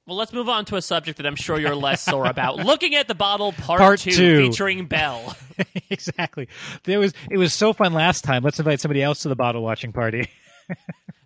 [0.08, 2.58] Well, let's move on to a subject that I'm sure you're less sore about.
[2.58, 4.38] Looking at the bottle, part, Part two, two.
[4.50, 5.36] featuring Belle.
[5.90, 6.48] exactly.
[6.86, 8.44] It was it was so fun last time.
[8.44, 10.30] Let's invite somebody else to the bottle watching party.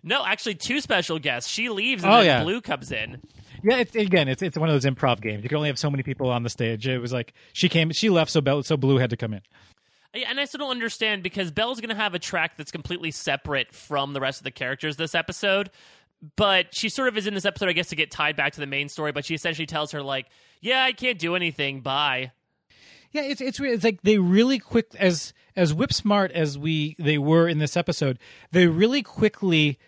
[0.02, 1.50] No, actually, two special guests.
[1.50, 2.42] She leaves, and Oh, then yeah.
[2.42, 3.20] Blue comes in.
[3.62, 5.42] yeah, it's, again, it's it's one of those improv games.
[5.42, 6.88] You can only have so many people on the stage.
[6.88, 9.42] It was like she came, she left, so Belle, so Blue had to come in.
[10.14, 13.10] Yeah, And I still don't understand because Belle's going to have a track that's completely
[13.10, 15.68] separate from the rest of the characters this episode.
[16.36, 18.60] But she sort of is in this episode, I guess, to get tied back to
[18.60, 19.12] the main story.
[19.12, 20.26] But she essentially tells her, like,
[20.60, 21.80] yeah, I can't do anything.
[21.80, 22.32] Bye.
[23.12, 23.58] Yeah, it's it's.
[23.58, 27.76] It's like they really quick as as whip smart as we they were in this
[27.76, 28.18] episode.
[28.52, 29.78] They really quickly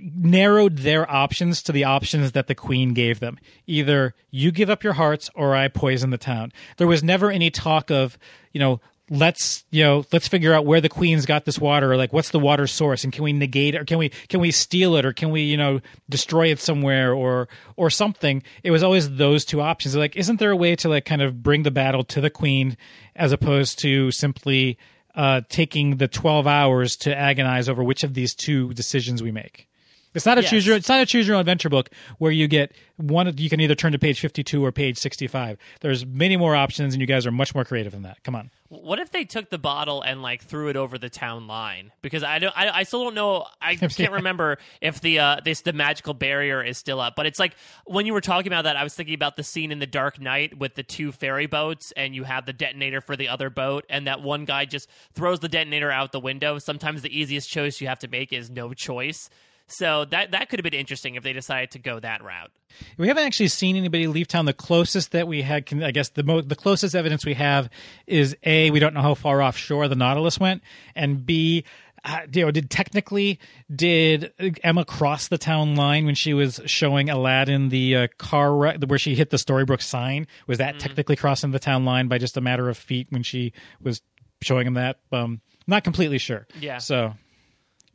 [0.00, 3.38] narrowed their options to the options that the queen gave them.
[3.66, 6.52] Either you give up your hearts or I poison the town.
[6.76, 8.18] There was never any talk of,
[8.52, 8.80] you know,
[9.10, 12.30] let's, you know, let's figure out where the queen's got this water or like what's
[12.30, 15.04] the water source and can we negate it or can we can we steal it
[15.04, 18.42] or can we, you know, destroy it somewhere or or something.
[18.62, 19.94] It was always those two options.
[19.94, 22.76] Like isn't there a way to like kind of bring the battle to the queen
[23.14, 24.78] as opposed to simply
[25.14, 29.68] uh, taking the 12 hours to agonize over which of these two decisions we make?
[30.16, 30.50] It's not a Yes.
[30.50, 33.50] choose your it's not a choose your own adventure book where you get one you
[33.50, 35.58] can either turn to page 52 or page 65.
[35.80, 38.24] There's many more options and you guys are much more creative than that.
[38.24, 38.50] Come on.
[38.68, 41.92] What if they took the bottle and like threw it over the town line?
[42.02, 43.46] Because I don't, I, I still don't know.
[43.60, 47.14] I can't remember if the uh this the magical barrier is still up.
[47.14, 47.54] But it's like
[47.84, 50.20] when you were talking about that, I was thinking about the scene in the Dark
[50.20, 53.84] Knight with the two ferry boats, and you have the detonator for the other boat,
[53.88, 56.58] and that one guy just throws the detonator out the window.
[56.58, 59.28] Sometimes the easiest choice you have to make is no choice.
[59.68, 62.52] So that that could have been interesting if they decided to go that route.
[62.98, 64.44] We haven't actually seen anybody leave town.
[64.44, 67.68] The closest that we had, I guess, the mo- the closest evidence we have
[68.06, 70.62] is a we don't know how far offshore the Nautilus went,
[70.94, 71.64] and b
[72.06, 73.40] uh, you know, did technically
[73.74, 78.78] did Emma cross the town line when she was showing Aladdin the uh, car wreck,
[78.86, 80.28] where she hit the Storybrooke sign?
[80.46, 83.52] Was that technically crossing the town line by just a matter of feet when she
[83.82, 84.02] was
[84.40, 85.00] showing him that?
[85.10, 86.46] Um, not completely sure.
[86.60, 86.78] Yeah.
[86.78, 87.14] So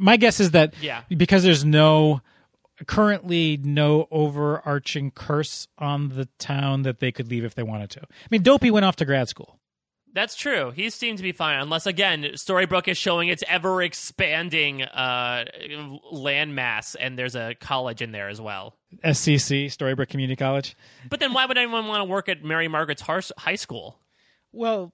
[0.02, 1.04] my guess is that Yeah.
[1.16, 2.22] because there's no
[2.88, 8.02] currently no overarching curse on the town that they could leave if they wanted to.
[8.02, 9.60] I mean, Dopey went off to grad school.
[10.14, 10.72] That's true.
[10.72, 15.46] He seems to be fine, unless again, Storybrooke is showing its ever expanding uh,
[16.12, 18.76] landmass, and there's a college in there as well.
[19.06, 20.76] SCC, Storybrooke Community College.
[21.10, 23.02] But then, why would anyone want to work at Mary Margaret's
[23.38, 24.00] high school?
[24.52, 24.92] Well,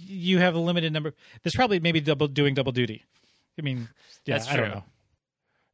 [0.00, 1.14] you have a limited number.
[1.42, 3.04] There's probably maybe double doing double duty.
[3.58, 3.88] I mean,
[4.24, 4.74] yeah, That's I don't true.
[4.76, 4.84] know.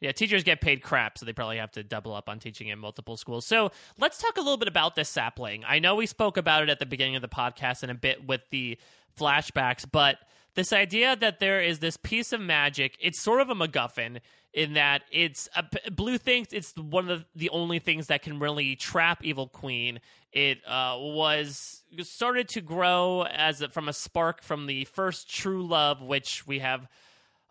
[0.00, 2.78] Yeah, teachers get paid crap, so they probably have to double up on teaching in
[2.78, 3.46] multiple schools.
[3.46, 5.64] So let's talk a little bit about this sapling.
[5.66, 8.26] I know we spoke about it at the beginning of the podcast and a bit
[8.26, 8.78] with the
[9.18, 10.18] flashbacks, but
[10.56, 14.20] this idea that there is this piece of magic, it's sort of a MacGuffin
[14.52, 18.38] in that it's a, Blue thinks it's one of the, the only things that can
[18.38, 20.00] really trap Evil Queen.
[20.32, 25.66] It uh, was started to grow as a, from a spark from the first true
[25.66, 26.86] love, which we have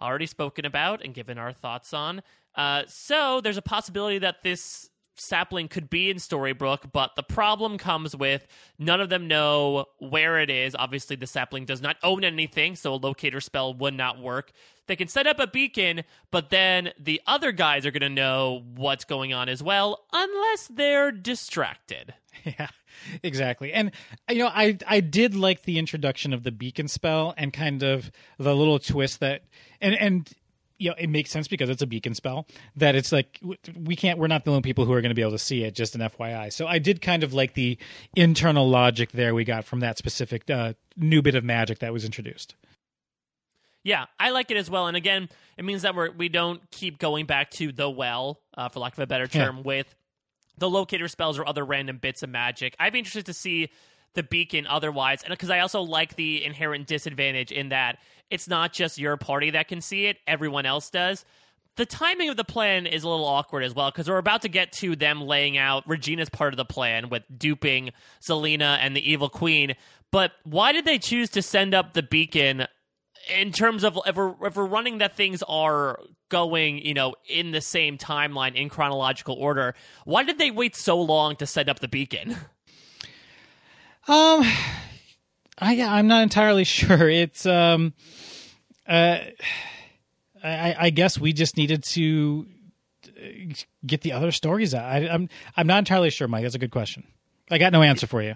[0.01, 2.21] already spoken about and given our thoughts on.
[2.55, 7.77] Uh, so there's a possibility that this sapling could be in Storybrooke, but the problem
[7.77, 8.47] comes with
[8.79, 10.75] none of them know where it is.
[10.77, 14.51] Obviously, the sapling does not own anything, so a locator spell would not work.
[14.87, 18.63] They can set up a beacon, but then the other guys are going to know
[18.75, 22.13] what's going on as well, unless they're distracted.
[22.45, 22.67] Yeah,
[23.21, 23.71] exactly.
[23.71, 23.91] And
[24.29, 28.11] you know, I I did like the introduction of the beacon spell and kind of
[28.37, 29.43] the little twist that
[29.83, 30.29] and and
[30.79, 33.39] you know, it makes sense because it's a beacon spell that it's like
[33.79, 35.63] we can't we're not the only people who are going to be able to see
[35.63, 36.51] it just an FYI.
[36.51, 37.77] So I did kind of like the
[38.15, 42.03] internal logic there we got from that specific uh, new bit of magic that was
[42.03, 42.55] introduced.
[43.83, 44.87] Yeah, I like it as well.
[44.87, 48.69] And again, it means that we're we don't keep going back to the well, uh,
[48.69, 49.45] for lack of a better Yeah.
[49.45, 49.93] term, with
[50.57, 52.75] the locator spells or other random bits of magic.
[52.79, 53.69] I'd be interested to see
[54.13, 57.99] the beacon otherwise, and because I also like the inherent disadvantage in that
[58.29, 61.25] it's not just your party that can see it; everyone else does.
[61.75, 64.49] The timing of the plan is a little awkward as well because we're about to
[64.49, 67.91] get to them laying out Regina's part of the plan with duping
[68.21, 69.75] Zelena and the evil queen.
[70.11, 72.67] But why did they choose to send up the beacon
[73.35, 75.99] in terms of if we're, if we're running that things are
[76.29, 81.01] going, you know, in the same timeline in chronological order, why did they wait so
[81.01, 82.35] long to set up the beacon?
[84.07, 84.43] Um,
[85.57, 87.09] I I'm not entirely sure.
[87.09, 87.93] It's um,
[88.87, 89.19] uh,
[90.43, 92.45] I I guess we just needed to
[93.07, 93.53] uh,
[93.85, 94.85] get the other stories out.
[94.85, 96.43] I, I'm I'm not entirely sure, Mike.
[96.43, 97.05] That's a good question.
[97.49, 98.35] I got no answer for you.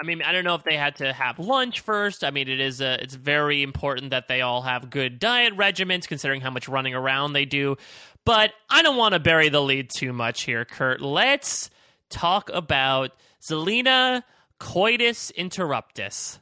[0.00, 2.24] I mean, I don't know if they had to have lunch first.
[2.24, 6.08] I mean, it is a, it's very important that they all have good diet regimens,
[6.08, 7.76] considering how much running around they do.
[8.24, 11.02] But I don't want to bury the lead too much here, Kurt.
[11.02, 11.68] Let's
[12.08, 14.22] talk about Zelena
[14.60, 16.38] coitus interruptus.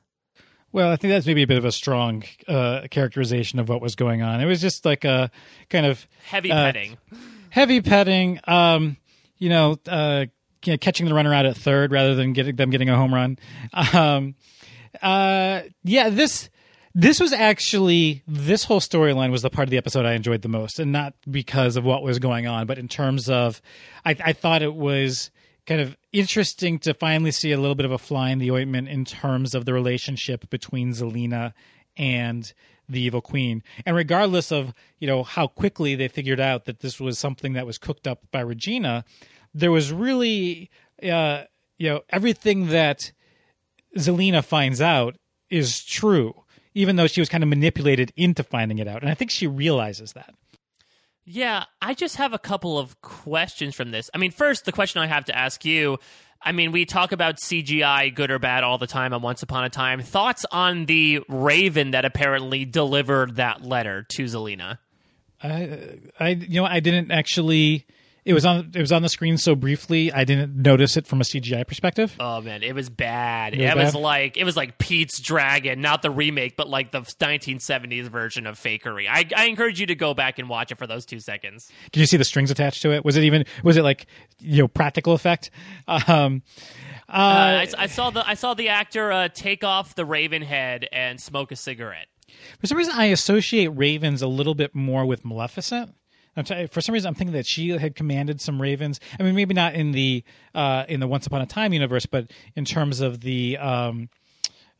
[0.70, 3.94] Well, I think that's maybe a bit of a strong uh, characterization of what was
[3.94, 4.42] going on.
[4.42, 5.30] It was just like a
[5.70, 6.98] kind of Heavy Uh, petting.
[7.48, 8.38] heavy petting.
[8.44, 8.98] Um,
[9.38, 10.26] you know, uh,
[10.66, 13.14] you know, catching the runner out at third rather than getting them getting a home
[13.14, 13.38] run.
[13.94, 14.34] Um,
[15.00, 16.50] uh, yeah, this
[16.94, 20.48] this was actually this whole storyline was the part of the episode I enjoyed the
[20.48, 23.62] most, and not because of what was going on, but in terms of,
[24.04, 25.30] I, I thought it was
[25.66, 28.88] kind of interesting to finally see a little bit of a fly in the ointment
[28.88, 31.52] in terms of the relationship between Zelena
[31.96, 32.52] and
[32.88, 33.62] the evil queen.
[33.84, 37.66] And regardless of you know how quickly they figured out that this was something that
[37.66, 39.04] was cooked up by regina
[39.54, 40.70] there was really
[41.02, 41.42] uh
[41.78, 43.12] you know everything that
[43.96, 45.16] zelena finds out
[45.50, 46.44] is true
[46.74, 49.02] even though she was kind of manipulated into finding it out.
[49.02, 50.34] And i think she realizes that
[51.30, 54.08] Yeah, I just have a couple of questions from this.
[54.14, 55.98] I mean, first, the question I have to ask you
[56.40, 59.64] I mean, we talk about CGI, good or bad, all the time on Once Upon
[59.64, 60.00] a Time.
[60.00, 64.78] Thoughts on the Raven that apparently delivered that letter to Zelena?
[65.42, 67.86] I, I, you know, I didn't actually.
[68.28, 68.72] It was on.
[68.74, 70.12] It was on the screen so briefly.
[70.12, 72.14] I didn't notice it from a CGI perspective.
[72.20, 73.54] Oh man, it was bad.
[73.54, 74.00] It It was was, bad?
[74.00, 78.58] like it was like Pete's Dragon, not the remake, but like the 1970s version of
[78.58, 79.06] Fakery.
[79.08, 81.70] I, I encourage you to go back and watch it for those two seconds.
[81.90, 83.04] Did you see the strings attached to it?
[83.04, 83.44] Was it even?
[83.64, 84.06] Was it like
[84.40, 85.50] you know practical effect?
[85.88, 86.42] Um,
[87.08, 90.42] uh, Uh, I, I saw the I saw the actor uh, take off the Raven
[90.42, 92.08] head and smoke a cigarette.
[92.60, 95.94] For some reason, I associate ravens a little bit more with Maleficent.
[96.42, 99.00] T- for some reason, I'm thinking that she had commanded some ravens.
[99.18, 100.24] I mean, maybe not in the
[100.54, 104.08] uh, in the Once Upon a Time universe, but in terms of the um,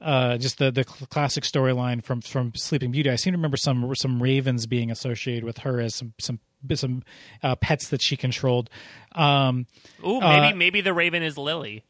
[0.00, 3.11] uh, just the the classic storyline from from Sleeping Beauty.
[3.11, 6.38] I seem to remember some some ravens being associated with her as some some
[6.74, 7.02] some
[7.42, 8.70] uh, pets that she controlled.
[9.14, 9.66] Um,
[10.06, 11.84] Ooh, maybe maybe the Raven is Lily.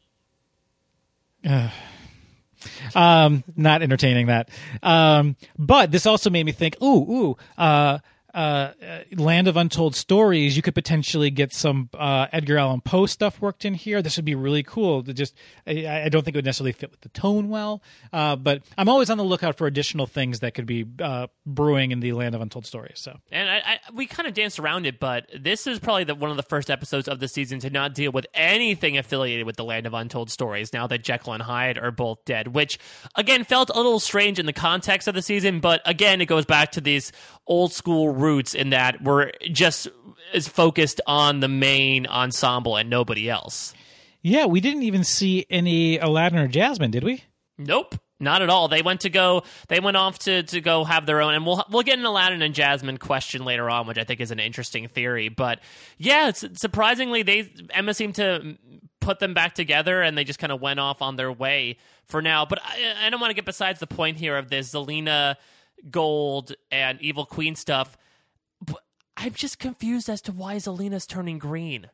[2.95, 4.49] um, not entertaining that.
[4.83, 7.37] Um, but this also made me think, ooh, ooh,
[8.33, 13.05] uh, uh, Land of Untold Stories, you could potentially get some uh, Edgar Allan Poe
[13.05, 14.01] stuff worked in here.
[14.01, 15.03] This would be really cool.
[15.03, 17.81] To just, I, I don't think it would necessarily fit with the tone well,
[18.13, 21.91] uh, but I'm always on the lookout for additional things that could be uh, brewing
[21.91, 22.99] in the Land of Untold Stories.
[22.99, 26.15] So And I, I, we kind of danced around it, but this is probably the,
[26.15, 29.55] one of the first episodes of the season to not deal with anything affiliated with
[29.55, 30.71] the Land of Untold Stories.
[30.73, 32.77] Now that Jekyll and Hyde are both dead, which
[33.15, 36.45] again felt a little strange in the context of the season, but again it goes
[36.45, 37.11] back to these
[37.47, 39.87] old school roots in that we're just
[40.33, 43.73] is focused on the main ensemble and nobody else.
[44.21, 47.23] yeah, we didn't even see any Aladdin or Jasmine, did we?
[47.57, 48.67] Nope, not at all.
[48.67, 49.43] They went to go.
[49.67, 52.41] They went off to, to go have their own, and we'll we'll get an Aladdin
[52.41, 55.29] and Jasmine question later on, which I think is an interesting theory.
[55.29, 55.59] But
[55.97, 58.57] yeah, it's, surprisingly, they Emma seemed to
[59.01, 62.21] put them back together, and they just kind of went off on their way for
[62.21, 62.45] now.
[62.45, 65.35] But I, I don't want to get besides the point here of this Zelena
[65.89, 67.97] Gold and Evil Queen stuff.
[69.19, 71.89] I'm just confused as to why Zelena's turning green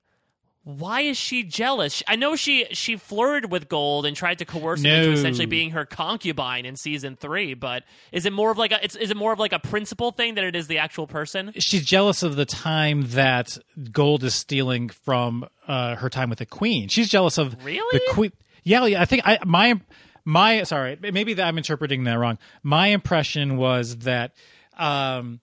[0.66, 2.02] why is she jealous?
[2.08, 5.70] I know she she flirted with Gold and tried to coerce him into essentially being
[5.72, 7.54] her concubine in season three.
[7.54, 10.12] But is it more of like a it's, is it more of like a principle
[10.12, 11.54] thing than it is the actual person?
[11.60, 13.60] she's jealous of the time that
[13.92, 16.88] Gold is stealing from uh, her time with the Queen.
[16.88, 18.00] She's jealous of Really?
[18.00, 18.32] the Queen.
[18.64, 19.04] Yeah, yeah.
[19.04, 19.80] I think I my
[20.26, 22.40] my sorry, maybe that I'm interpreting that wrong.
[22.64, 24.34] My impression was that.
[24.78, 25.40] Um,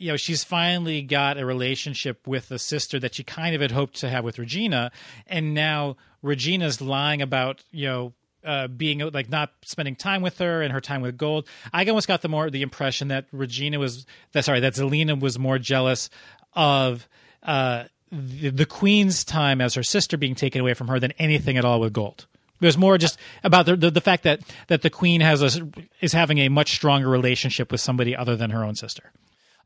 [0.00, 3.70] you know, she's finally got a relationship with a sister that she kind of had
[3.70, 4.90] hoped to have with Regina,
[5.26, 10.62] and now Regina's lying about you know uh, being like not spending time with her
[10.62, 11.46] and her time with Gold.
[11.70, 15.38] I almost got the more the impression that Regina was that sorry that Zelena was
[15.38, 16.08] more jealous
[16.54, 17.06] of
[17.42, 21.58] uh, the, the Queen's time as her sister being taken away from her than anything
[21.58, 22.26] at all with Gold.
[22.60, 25.68] There's more just about the, the the fact that that the Queen has a
[26.00, 29.12] is having a much stronger relationship with somebody other than her own sister.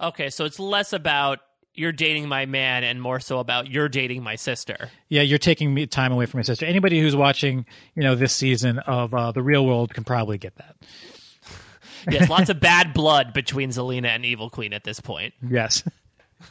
[0.01, 1.41] Okay, so it's less about
[1.75, 4.91] you're dating my man and more so about you're dating my sister.
[5.09, 6.67] Yeah, you're taking me time away from my sister.
[6.67, 10.57] Anybody who's watching, you know, this season of uh, the Real World can probably get
[10.57, 10.77] that.
[12.11, 15.33] Yes, lots of bad blood between Zelena and Evil Queen at this point.
[15.41, 15.83] Yes,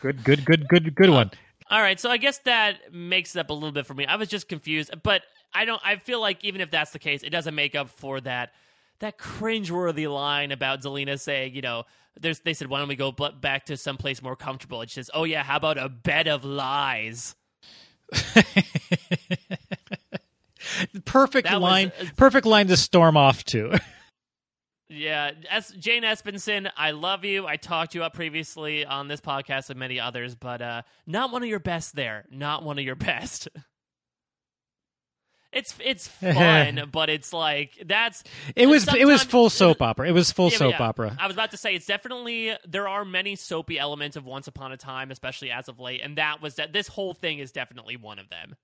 [0.02, 1.30] good, good, good, good, good one.
[1.70, 4.08] All right, so I guess that makes it up a little bit for me.
[4.08, 5.22] I was just confused, but
[5.54, 5.80] I don't.
[5.86, 8.54] I feel like even if that's the case, it doesn't make up for that
[9.04, 11.84] that cringeworthy line about Zelena saying, you know,
[12.20, 12.40] there's.
[12.40, 14.82] They said, why don't we go back to someplace more comfortable?
[14.82, 17.36] And she says, oh yeah, how about a bed of lies?
[21.06, 21.92] Perfect That was- line.
[22.16, 23.78] perfect line to storm off to.
[24.90, 27.48] Yeah, as Jane Espenson, I love you.
[27.48, 31.42] I talked you up previously on this podcast and many others, but uh, not one
[31.42, 32.26] of your best there.
[32.30, 33.48] Not one of your best.
[35.54, 38.24] It's it's fun, but it's like that's
[38.56, 40.08] It was it was full soap opera.
[40.08, 41.18] It was full Yeah, soap yeah, opera.
[41.20, 44.72] I was about to say it's definitely there are many soapy elements of Once Upon
[44.72, 47.98] a Time, especially as of late, and that was that this whole thing is definitely
[47.98, 48.56] one of them.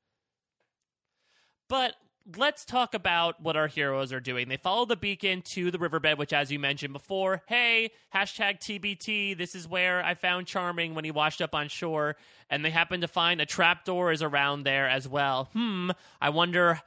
[1.68, 1.94] But
[2.38, 4.50] let's talk about what our heroes are doing.
[4.50, 9.38] They follow the beacon to the riverbed, which, as you mentioned before, hey, hashtag TBT.
[9.38, 12.16] This is where I found Charming when he washed up on shore,
[12.50, 15.50] and they happen to find a trapdoor is around there as well.
[15.54, 16.82] Hmm, I wonder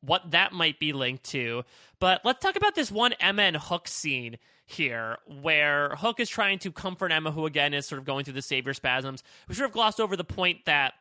[0.00, 1.64] what that might be linked to.
[2.00, 6.58] But let's talk about this one Emma and Hook scene here, where Hook is trying
[6.60, 9.22] to comfort Emma, who again is sort of going through the savior spasms.
[9.48, 10.94] We sort of glossed over the point that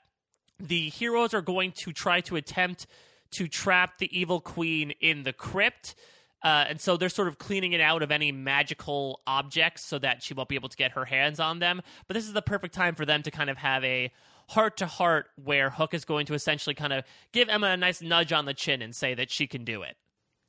[0.60, 2.86] the heroes are going to try to attempt
[3.32, 5.96] to trap the evil queen in the crypt.
[6.44, 10.24] Uh, and so they're sort of cleaning it out of any magical objects so that
[10.24, 11.82] she won't be able to get her hands on them.
[12.08, 14.12] But this is the perfect time for them to kind of have a
[14.50, 18.02] heart to heart where Hook is going to essentially kind of give Emma a nice
[18.02, 19.96] nudge on the chin and say that she can do it.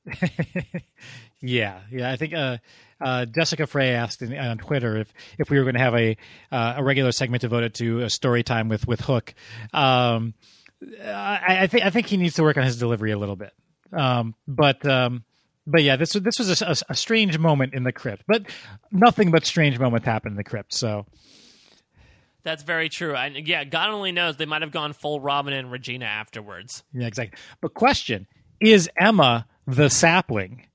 [1.40, 2.10] yeah, yeah.
[2.10, 2.58] I think uh,
[3.00, 6.16] uh, Jessica Frey asked in, on Twitter if if we were going to have a
[6.50, 9.34] uh, a regular segment devoted to a story time with with Hook.
[9.72, 10.34] Um,
[11.04, 13.52] I, I think I think he needs to work on his delivery a little bit.
[13.92, 15.24] Um, but um,
[15.66, 18.24] but yeah, this this was a, a, a, strange moment in the crypt.
[18.26, 18.46] But
[18.90, 20.74] nothing but strange moments happened in the crypt.
[20.74, 21.06] So
[22.42, 23.14] that's very true.
[23.14, 26.82] And yeah, God only knows they might have gone full Robin and Regina afterwards.
[26.92, 27.38] Yeah, exactly.
[27.60, 28.26] But question:
[28.60, 30.66] Is Emma the sapling?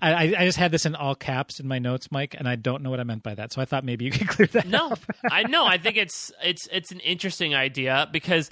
[0.00, 2.84] I, I just had this in all caps in my notes, Mike, and I don't
[2.84, 3.52] know what I meant by that.
[3.52, 4.68] So I thought maybe you could clear that.
[4.68, 4.94] No,
[5.28, 5.66] I know.
[5.66, 8.48] I think it's it's it's an interesting idea because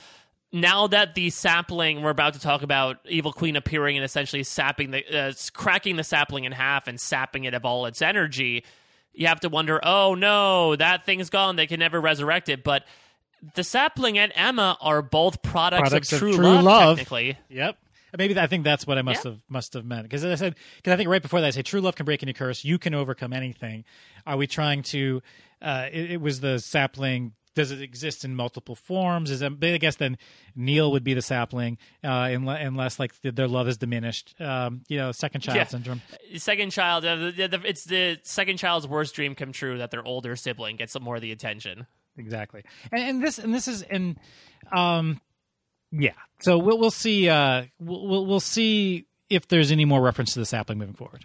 [0.53, 4.91] now that the sapling we're about to talk about evil queen appearing and essentially sapping
[4.91, 8.65] the uh, cracking the sapling in half and sapping it of all its energy
[9.13, 12.85] you have to wonder oh no that thing's gone they can never resurrect it but
[13.55, 17.37] the sapling and emma are both products, products of, true, of true love, love, technically
[17.49, 17.77] yep
[18.17, 19.33] maybe I think that's what I must yeah.
[19.33, 21.63] have must have meant because I said because I think right before that I say
[21.63, 23.85] true love can break any curse you can overcome anything.
[24.27, 25.23] Are we trying to?
[25.61, 29.31] Uh, it, it was the sapling does it exist in multiple forms?
[29.31, 30.19] Is it, I guess then
[30.55, 34.35] Neal would be the sapling, uh, unless like their love is diminished.
[34.39, 35.65] Um, you know, second child yeah.
[35.65, 36.03] syndrome.
[36.37, 40.77] Second child, uh, it's the second child's worst dream come true that their older sibling
[40.77, 41.87] gets more of the attention.
[42.19, 44.19] Exactly, and, and this and this is and
[44.71, 45.21] um,
[45.91, 46.13] yeah.
[46.41, 47.29] So we'll we'll see.
[47.29, 51.25] Uh, we'll we'll see if there's any more reference to the sapling moving forward.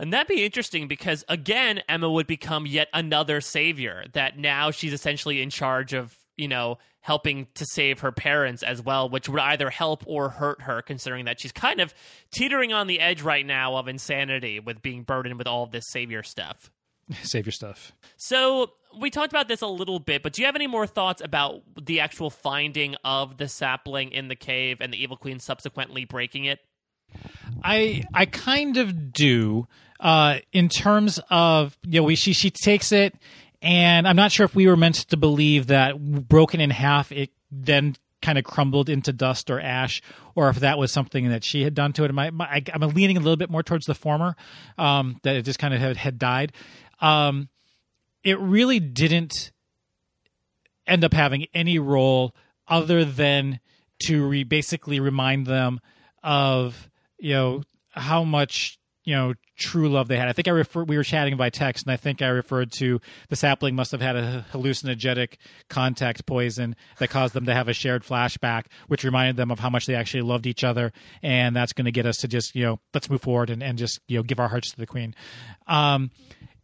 [0.00, 4.06] And that'd be interesting because, again, Emma would become yet another savior.
[4.14, 8.80] That now she's essentially in charge of, you know, helping to save her parents as
[8.80, 11.92] well, which would either help or hurt her, considering that she's kind of
[12.32, 15.84] teetering on the edge right now of insanity with being burdened with all of this
[15.90, 16.70] savior stuff.
[17.22, 17.92] Savior stuff.
[18.16, 21.20] So we talked about this a little bit, but do you have any more thoughts
[21.20, 26.04] about the actual finding of the sapling in the cave and the evil queen subsequently
[26.04, 26.60] breaking it?
[27.64, 29.66] I I kind of do
[30.00, 33.14] uh, in terms of you know we she she takes it
[33.62, 35.98] and I'm not sure if we were meant to believe that
[36.28, 40.02] broken in half it then kind of crumbled into dust or ash
[40.34, 42.12] or if that was something that she had done to it.
[42.12, 44.36] My, my, I, am leaning a little bit more towards the former
[44.78, 46.52] um, that it just kind of had, had died.
[47.00, 47.48] Um,
[48.22, 49.52] it really didn't
[50.86, 52.34] end up having any role
[52.68, 53.60] other than
[54.00, 55.80] to re- basically remind them
[56.22, 58.78] of you know how much
[59.10, 60.28] you know true love they had.
[60.28, 63.00] I think I refer we were chatting by text, and I think I referred to
[63.28, 65.34] the sapling must have had a hallucinogenic
[65.68, 69.68] contact poison that caused them to have a shared flashback, which reminded them of how
[69.68, 70.92] much they actually loved each other,
[71.24, 73.78] and that's going to get us to just you know let's move forward and, and
[73.78, 75.12] just you know give our hearts to the queen.
[75.66, 76.12] Um,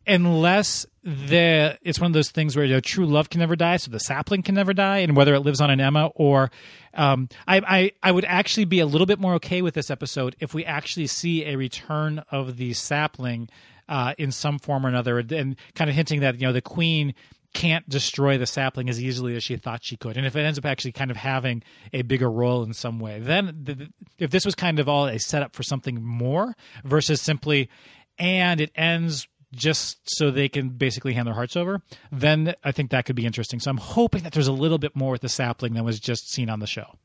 [0.07, 3.77] unless the it's one of those things where you know, true love can never die,
[3.77, 6.51] so the sapling can never die, and whether it lives on an Emma or
[6.95, 10.35] um, I, I I would actually be a little bit more okay with this episode
[10.41, 13.49] if we actually see a return of the sapling
[13.89, 17.15] uh, in some form or another, and kind of hinting that you know the queen
[17.55, 20.19] can't destroy the sapling as easily as she thought she could.
[20.19, 23.19] And if it ends up actually kind of having a bigger role in some way,
[23.19, 23.89] then the,
[24.19, 26.55] if this was kind of all a setup for something more
[26.85, 27.71] versus simply,
[28.19, 29.27] and it ends
[29.57, 31.83] just so they can basically hand their hearts over,
[32.13, 33.61] then I think that could be interesting.
[33.61, 36.31] So I'm hoping that there's a little bit more with the sapling than was just
[36.31, 36.97] seen on the show.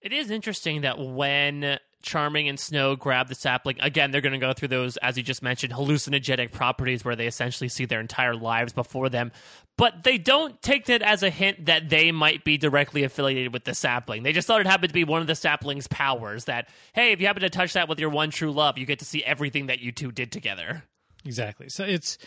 [0.00, 4.38] It is interesting that when Charming and Snow grab the sapling, again, they're going to
[4.38, 8.36] go through those, as you just mentioned, hallucinogenic properties where they essentially see their entire
[8.36, 9.32] lives before them.
[9.76, 13.64] But they don't take that as a hint that they might be directly affiliated with
[13.64, 14.22] the sapling.
[14.22, 17.20] They just thought it happened to be one of the sapling's powers that, hey, if
[17.20, 19.66] you happen to touch that with your one true love, you get to see everything
[19.66, 20.84] that you two did together.
[21.26, 21.68] Exactly.
[21.68, 22.18] So it's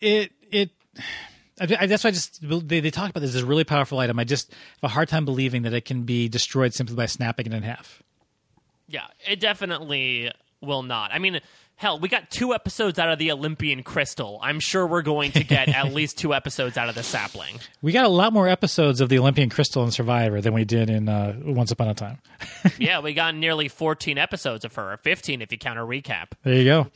[0.00, 0.70] it it.
[1.60, 4.18] I, that's why I just they, they talk about this as a really powerful item.
[4.18, 7.46] I just have a hard time believing that it can be destroyed simply by snapping
[7.46, 8.02] it in half.
[8.88, 10.32] Yeah, it definitely
[10.62, 11.12] will not.
[11.12, 11.40] I mean,
[11.80, 14.38] hell, we got two episodes out of the Olympian Crystal.
[14.42, 17.58] I'm sure we're going to get at least two episodes out of the sapling.
[17.80, 20.90] We got a lot more episodes of the Olympian Crystal and Survivor than we did
[20.90, 22.18] in uh, Once Upon a Time.
[22.78, 26.32] yeah, we got nearly 14 episodes of her, or 15 if you count a recap.
[26.42, 26.88] There you go.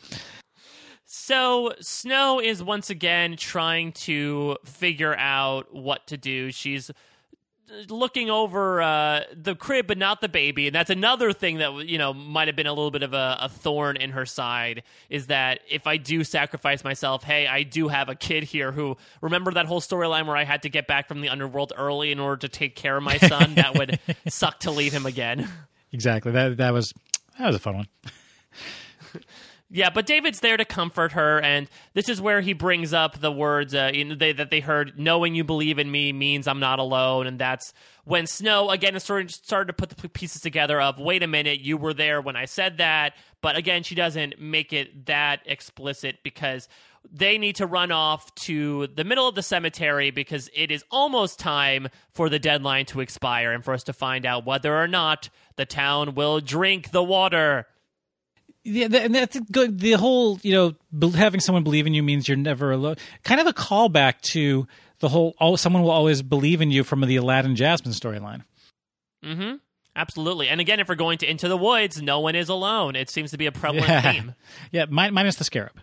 [1.24, 6.52] So Snow is once again trying to figure out what to do.
[6.52, 6.90] She's
[7.88, 11.96] looking over uh, the crib, but not the baby, and that's another thing that you
[11.96, 14.82] know might have been a little bit of a, a thorn in her side.
[15.08, 18.98] Is that if I do sacrifice myself, hey, I do have a kid here who
[19.22, 22.20] remember that whole storyline where I had to get back from the underworld early in
[22.20, 23.54] order to take care of my son.
[23.54, 23.98] that would
[24.28, 25.48] suck to leave him again.
[25.90, 26.32] Exactly.
[26.32, 26.92] That that was
[27.38, 27.88] that was a fun one.
[29.70, 33.32] Yeah, but David's there to comfort her, and this is where he brings up the
[33.32, 34.98] words uh, they, that they heard.
[34.98, 37.72] Knowing you believe in me means I'm not alone, and that's
[38.04, 40.80] when Snow again started to put the pieces together.
[40.80, 44.38] Of wait a minute, you were there when I said that, but again, she doesn't
[44.38, 46.68] make it that explicit because
[47.10, 51.38] they need to run off to the middle of the cemetery because it is almost
[51.38, 55.28] time for the deadline to expire and for us to find out whether or not
[55.56, 57.66] the town will drink the water.
[58.64, 59.78] Yeah, and that's good.
[59.78, 62.96] The whole, you know, having someone believe in you means you're never alone.
[63.22, 64.66] Kind of a callback to
[65.00, 68.42] the whole, oh, someone will always believe in you from the Aladdin Jasmine storyline.
[69.22, 69.56] Mm-hmm.
[69.96, 70.48] Absolutely.
[70.48, 72.96] And again, if we're going to Into the Woods, no one is alone.
[72.96, 74.12] It seems to be a prevalent yeah.
[74.12, 74.34] theme.
[74.72, 75.78] Yeah, minus the scarab.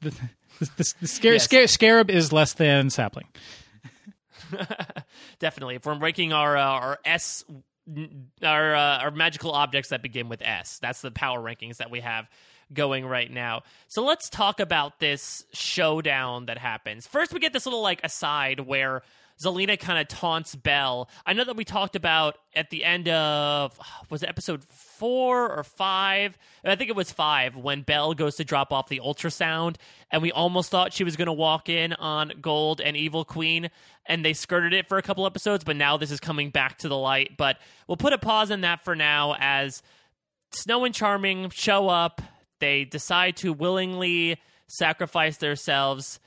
[0.00, 1.44] The, the, the, the scar- yes.
[1.44, 3.26] scar- scarab is less than sapling.
[5.38, 5.76] Definitely.
[5.76, 7.44] If we're breaking our uh, our S
[8.42, 10.78] our uh, our magical objects that begin with S.
[10.80, 12.28] That's the power rankings that we have
[12.72, 13.62] going right now.
[13.88, 17.06] So let's talk about this showdown that happens.
[17.06, 19.02] First, we get this little like aside where
[19.42, 21.08] Zelena kind of taunts Belle.
[21.24, 23.78] I know that we talked about at the end of
[24.10, 26.36] was it episode four or five?
[26.64, 29.76] I think it was five when Belle goes to drop off the ultrasound,
[30.10, 33.70] and we almost thought she was going to walk in on Gold and Evil Queen,
[34.04, 35.64] and they skirted it for a couple episodes.
[35.64, 37.36] But now this is coming back to the light.
[37.38, 39.82] But we'll put a pause in that for now as
[40.52, 42.20] Snow and Charming show up.
[42.58, 46.20] They decide to willingly sacrifice themselves.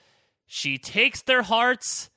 [0.47, 2.09] She takes their hearts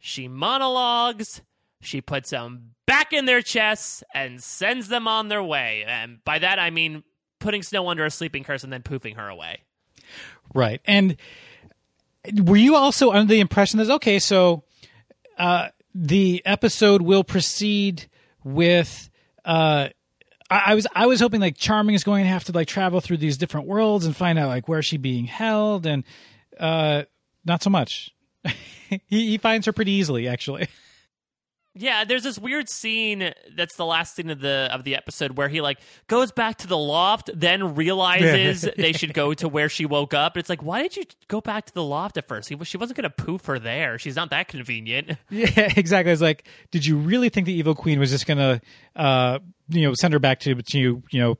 [0.00, 1.42] she monologues,
[1.80, 5.84] she puts them back in their chests, and sends them on their way.
[5.86, 7.04] And by that, I mean
[7.38, 9.62] putting Snow under a sleeping curse and then poofing her away.
[10.52, 10.80] Right.
[10.84, 11.16] And
[12.42, 14.64] were you also under the impression that, okay, so
[15.38, 18.08] uh, the episode will proceed
[18.42, 19.08] with.
[19.44, 19.88] Uh,
[20.50, 23.18] I, was I was hoping like Charming is going to have to like travel through
[23.18, 26.02] these different worlds and find out like where she being held and
[26.58, 27.04] uh,
[27.44, 28.12] not so much.
[28.88, 30.68] he, he finds her pretty easily, actually.
[31.74, 35.48] Yeah, there's this weird scene that's the last scene of the of the episode where
[35.48, 35.78] he like
[36.08, 40.36] goes back to the loft, then realizes they should go to where she woke up.
[40.36, 42.48] It's like, why did you go back to the loft at first?
[42.48, 44.00] He, she wasn't going to poof her there.
[44.00, 45.16] She's not that convenient.
[45.30, 46.12] Yeah, exactly.
[46.12, 48.60] It's like, did you really think the evil queen was just going to,
[48.96, 49.38] uh,
[49.68, 51.38] you know, send her back to you, you know,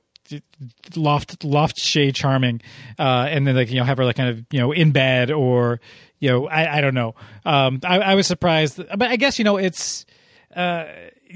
[0.95, 2.61] loft loft shade charming
[2.97, 5.29] uh and then like you know have her like kind of you know in bed
[5.29, 5.81] or
[6.21, 7.15] you know, I, I don't know.
[7.43, 10.05] Um, I, I was surprised, but I guess you know it's
[10.55, 10.85] uh,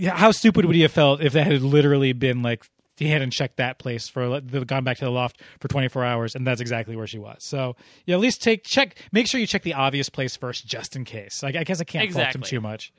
[0.07, 2.63] how stupid would he have felt if that had literally been like
[2.97, 6.47] he hadn't checked that place for gone back to the loft for 24 hours and
[6.47, 7.75] that's exactly where she was so
[8.05, 11.03] you at least take check make sure you check the obvious place first just in
[11.03, 12.23] case like, i guess i can't exactly.
[12.23, 12.93] fault him too much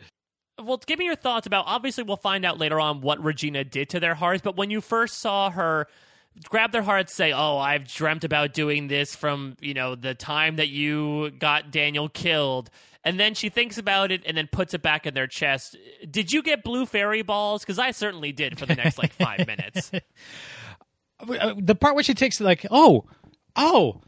[0.63, 3.89] well give me your thoughts about obviously we'll find out later on what regina did
[3.89, 5.87] to their hearts but when you first saw her
[6.45, 10.57] grab their hearts say oh i've dreamt about doing this from you know the time
[10.57, 12.71] that you got daniel killed.
[13.05, 15.77] And then she thinks about it and then puts it back in their chest.
[16.11, 17.63] Did you get blue fairy balls?
[17.63, 19.93] Because i certainly did for the next like five minutes.
[21.19, 23.03] Uh, uh, the part where she takes like oh
[23.57, 24.03] oh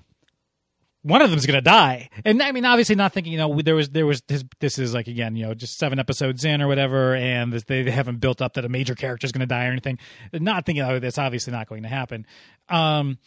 [1.08, 2.10] one of them's gonna die.
[2.24, 3.32] And I mean, obviously, not thinking.
[3.32, 5.98] You know, there was there was this, this is like again, you know, just seven
[5.98, 9.32] episodes in or whatever, and this, they haven't built up that a major character is
[9.32, 9.98] gonna die or anything.
[10.32, 12.26] Not thinking, oh, that's obviously not going to happen.
[12.68, 13.18] Um,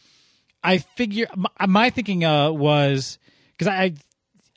[0.63, 3.17] I figure my, my thinking uh, was
[3.57, 3.93] because I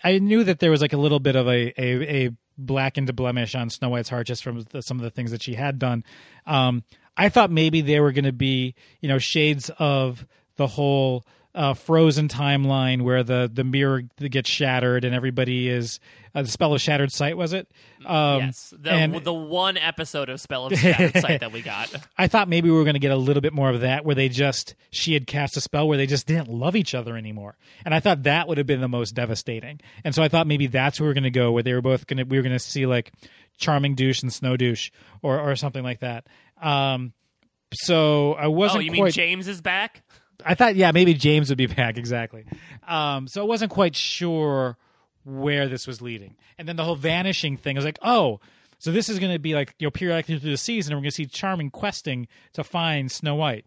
[0.03, 3.55] I knew that there was like a little bit of a a, a blackened blemish
[3.55, 6.05] on Snow White's heart just from the, some of the things that she had done.
[6.47, 6.85] Um,
[7.16, 11.74] I thought maybe they were going to be, you know, shades of the whole uh,
[11.74, 16.00] frozen timeline where the the mirror gets shattered and everybody is
[16.34, 17.70] uh, the spell of shattered sight was it?
[18.05, 21.94] Um, yes the, and, the one episode of spell of shattered sight that we got.
[22.18, 24.16] I thought maybe we were going to get a little bit more of that where
[24.16, 27.57] they just she had cast a spell where they just didn't love each other anymore.
[27.84, 29.80] And i thought that would have been the most devastating.
[30.02, 31.82] And so i thought maybe that's where we are going to go where they were
[31.82, 33.12] both going to we were going to see like
[33.59, 34.90] charming douche and snow douche
[35.22, 36.26] or or something like that.
[36.61, 37.12] Um
[37.72, 39.02] so i wasn't oh you quite...
[39.02, 40.02] mean james is back
[40.45, 42.45] I thought, yeah, maybe James would be back exactly.
[42.86, 44.76] Um, so I wasn't quite sure
[45.24, 47.76] where this was leading, and then the whole vanishing thing.
[47.76, 48.40] I was like, oh,
[48.78, 51.05] so this is going to be like you know periodically through the season, and we're
[51.05, 53.66] going to see Charming questing to find Snow White.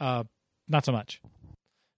[0.00, 0.24] Uh,
[0.68, 1.20] not so much.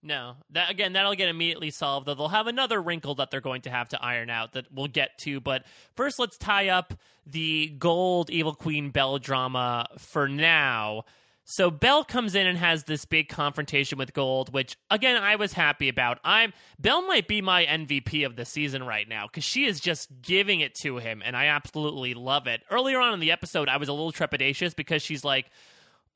[0.03, 2.07] No, that again, that'll get immediately solved.
[2.07, 4.87] Though they'll have another wrinkle that they're going to have to iron out that we'll
[4.87, 5.41] get to.
[5.41, 5.65] But
[5.97, 6.95] first, let's tie up
[7.27, 11.05] the Gold Evil Queen Belle drama for now.
[11.51, 15.55] So Belle comes in and has this big confrontation with Gold, which again I was
[15.55, 16.19] happy about.
[16.23, 20.11] I'm Belle might be my MVP of the season right now because she is just
[20.21, 22.61] giving it to him, and I absolutely love it.
[22.71, 25.47] Earlier on in the episode, I was a little trepidatious because she's like,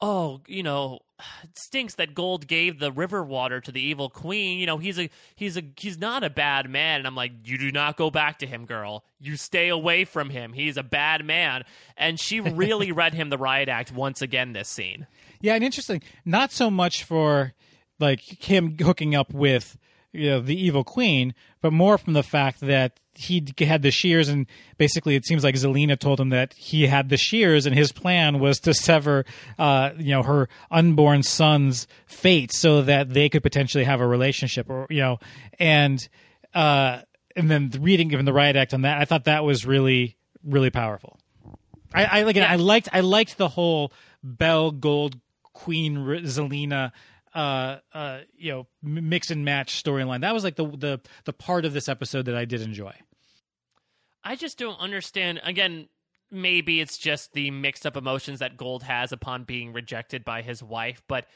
[0.03, 0.99] oh, you know,
[1.45, 4.59] it stinks that Gold gave the river water to the evil queen.
[4.59, 6.99] You know, he's a he's a he's not a bad man.
[6.99, 9.05] And I'm like, you do not go back to him, girl.
[9.21, 10.53] You stay away from him.
[10.53, 11.65] He's a bad man.
[11.97, 15.07] And she really read him the riot act once again this scene.
[15.41, 16.03] Yeah, and interesting.
[16.25, 17.55] Not so much for
[18.01, 19.79] like him hooking up with
[20.13, 24.29] you know the evil queen, but more from the fact that he had the shears,
[24.29, 24.47] and
[24.79, 28.39] basically it seems like Zelena told him that he had the shears, and his plan
[28.39, 29.25] was to sever,
[29.59, 34.71] uh, you know, her unborn son's fate so that they could potentially have a relationship,
[34.71, 35.19] or you know,
[35.59, 36.09] and
[36.55, 37.01] uh,
[37.37, 40.71] and then reading given the riot act on that, I thought that was really really
[40.71, 41.19] powerful.
[41.95, 42.53] I, I again, yeah.
[42.53, 43.93] I liked I liked the whole
[44.23, 45.19] Belle Gold
[45.53, 46.93] Queen Zelena
[47.35, 50.21] uh, uh, you know, mix and match storyline.
[50.21, 52.93] That was like the the the part of this episode that I did enjoy.
[54.25, 55.41] I just don't understand.
[55.45, 55.89] Again,
[56.31, 60.63] maybe it's just the mixed up emotions that Gold has upon being rejected by his
[60.63, 61.27] wife, but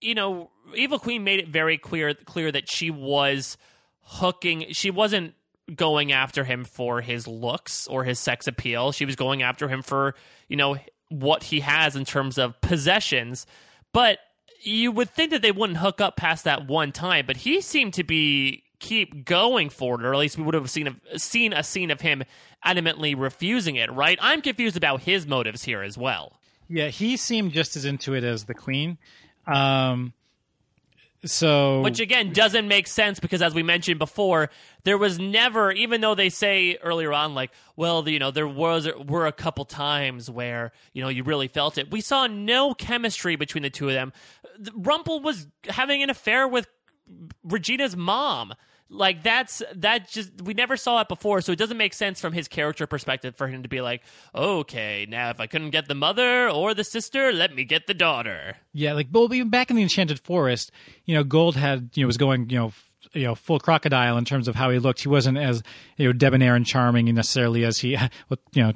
[0.00, 3.56] you know, Evil Queen made it very clear clear that she was
[4.02, 4.66] hooking.
[4.70, 5.34] She wasn't
[5.74, 8.92] going after him for his looks or his sex appeal.
[8.92, 10.14] She was going after him for
[10.48, 10.78] you know
[11.10, 13.46] what he has in terms of possessions.
[13.92, 14.18] But
[14.60, 17.94] you would think that they wouldn't hook up past that one time, but he seemed
[17.94, 21.52] to be keep going for it, or at least we would have seen a, seen
[21.52, 22.24] a scene of him
[22.64, 23.92] adamantly refusing it.
[23.92, 24.18] Right?
[24.20, 26.38] I'm confused about his motives here as well.
[26.68, 28.98] Yeah, he seemed just as into it as the queen.
[29.46, 30.12] Um,
[31.24, 34.50] so, which again doesn't make sense because, as we mentioned before,
[34.84, 38.88] there was never, even though they say earlier on, like, well, you know, there was
[39.06, 41.90] were a couple times where you know you really felt it.
[41.90, 44.12] We saw no chemistry between the two of them.
[44.74, 46.68] Rumple was having an affair with
[47.44, 48.54] Regina's mom
[48.90, 52.32] like that's that just we never saw it before so it doesn't make sense from
[52.32, 54.02] his character perspective for him to be like
[54.34, 57.94] okay now if i couldn't get the mother or the sister let me get the
[57.94, 58.56] daughter.
[58.72, 60.72] Yeah like well even back in the enchanted forest
[61.04, 62.72] you know gold had you know was going you know
[63.12, 65.02] you know full crocodile in terms of how he looked.
[65.02, 65.62] He wasn't as
[65.96, 67.90] you know debonair and charming necessarily as he
[68.52, 68.72] you know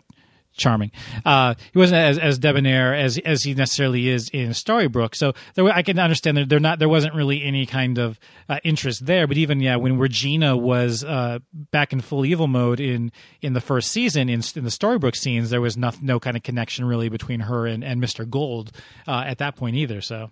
[0.56, 0.90] charming.
[1.24, 5.14] Uh, he wasn't as, as debonair as as he necessarily is in Storybrooke.
[5.14, 8.58] So there, I can understand that there not there wasn't really any kind of uh,
[8.64, 9.26] interest there.
[9.26, 13.60] But even yeah, when Regina was uh, back in full evil mode in in the
[13.60, 17.08] first season in in the Storybrooke scenes, there was no no kind of connection really
[17.08, 18.72] between her and and Mister Gold
[19.06, 20.00] uh, at that point either.
[20.00, 20.30] So.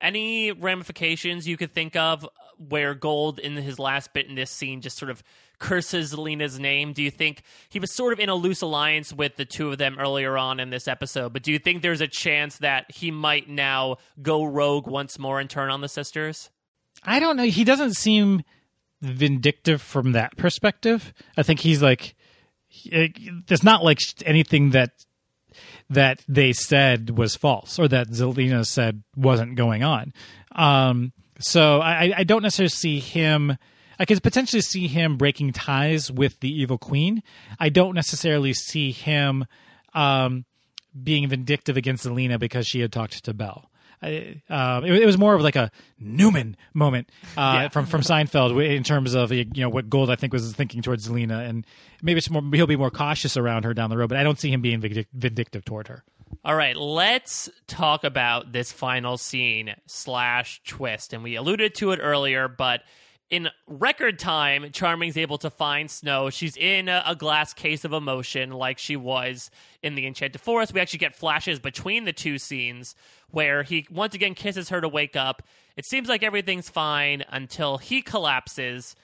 [0.00, 4.80] Any ramifications you could think of where Gold in his last bit in this scene
[4.80, 5.22] just sort of
[5.58, 6.92] curses Zelena's name?
[6.92, 9.78] Do you think he was sort of in a loose alliance with the two of
[9.78, 11.32] them earlier on in this episode?
[11.32, 15.40] But do you think there's a chance that he might now go rogue once more
[15.40, 16.50] and turn on the sisters?
[17.04, 17.44] I don't know.
[17.44, 18.42] He doesn't seem
[19.00, 21.12] vindictive from that perspective.
[21.36, 22.14] I think he's like,
[22.90, 24.90] there's not like anything that
[25.90, 30.14] that they said was false or that Zelena said wasn't going on.
[30.54, 33.56] Um, so I, I don't necessarily see him
[33.98, 37.22] I could potentially see him breaking ties with the evil queen.
[37.60, 39.44] I don't necessarily see him
[39.94, 40.44] um,
[41.00, 43.70] being vindictive against Zelena because she had talked to Belle.
[44.02, 45.70] I, uh, it, it, was more of like a
[46.00, 47.68] Newman moment uh, yeah.
[47.68, 51.08] from from Seinfeld in terms of you know what Gold I think was thinking towards
[51.08, 51.64] Zelena, and
[52.02, 54.08] maybe it's more he'll be more cautious around her down the road.
[54.08, 56.02] But I don't see him being vindictive toward her.
[56.44, 62.00] All right, let's talk about this final scene slash twist, and we alluded to it
[62.02, 62.82] earlier, but
[63.30, 66.30] in record time, Charming's able to find Snow.
[66.30, 69.52] She's in a, glass case of emotion, like she was
[69.84, 70.74] in the Enchanted Forest.
[70.74, 72.96] We actually get flashes between the two scenes
[73.30, 75.44] where he once again kisses her to wake up.
[75.76, 78.96] It seems like everything's fine until he collapses,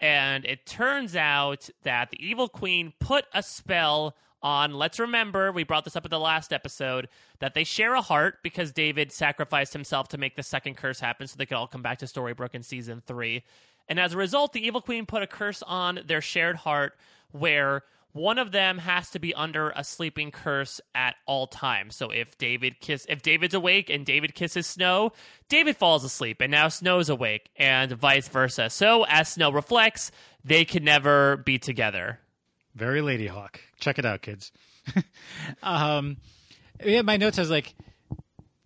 [0.00, 4.74] and it turns out that the Evil Queen put a spell on.
[4.74, 8.38] Let's remember, we brought this up at the last episode, that they share a heart
[8.42, 11.82] because David sacrificed himself to make the second curse happen so they could all come
[11.82, 13.44] back to Storybrooke in season three.
[13.88, 16.94] And as a result, the Evil Queen put a curse on their shared heart
[17.32, 17.82] where
[18.12, 21.94] one of them has to be under a sleeping curse at all times.
[21.94, 25.12] So if David kiss if David's awake and David kisses Snow,
[25.48, 28.70] David falls asleep and now Snow's awake and vice versa.
[28.70, 30.10] So as Snow reflects,
[30.44, 32.18] they can never be together.
[32.74, 33.56] Very Ladyhawke.
[33.78, 34.52] Check it out, kids.
[35.62, 36.16] um,
[36.84, 37.74] yeah, my notes I was like,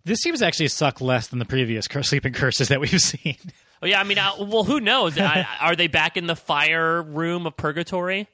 [0.03, 3.37] this seems to actually suck less than the previous sleeping curses that we've seen.
[3.81, 5.17] Oh yeah, I mean, uh, well, who knows?
[5.59, 8.27] are they back in the fire room of purgatory?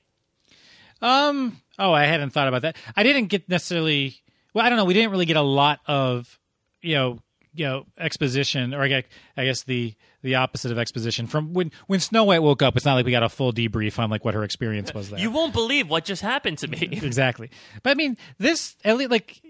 [1.02, 1.58] Um.
[1.80, 2.76] Oh, I hadn't thought about that.
[2.96, 4.18] I didn't get necessarily.
[4.54, 4.86] Well, I don't know.
[4.86, 6.40] We didn't really get a lot of,
[6.82, 7.20] you know,
[7.54, 9.04] you know, exposition, or I
[9.36, 12.76] guess, the the opposite of exposition from when when Snow White woke up.
[12.76, 15.20] It's not like we got a full debrief on like what her experience was there.
[15.20, 16.78] You won't believe what just happened to me.
[16.92, 17.50] exactly,
[17.84, 19.42] but I mean, this at least like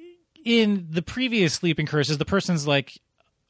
[0.43, 2.99] in the previous sleeping curses, the person's like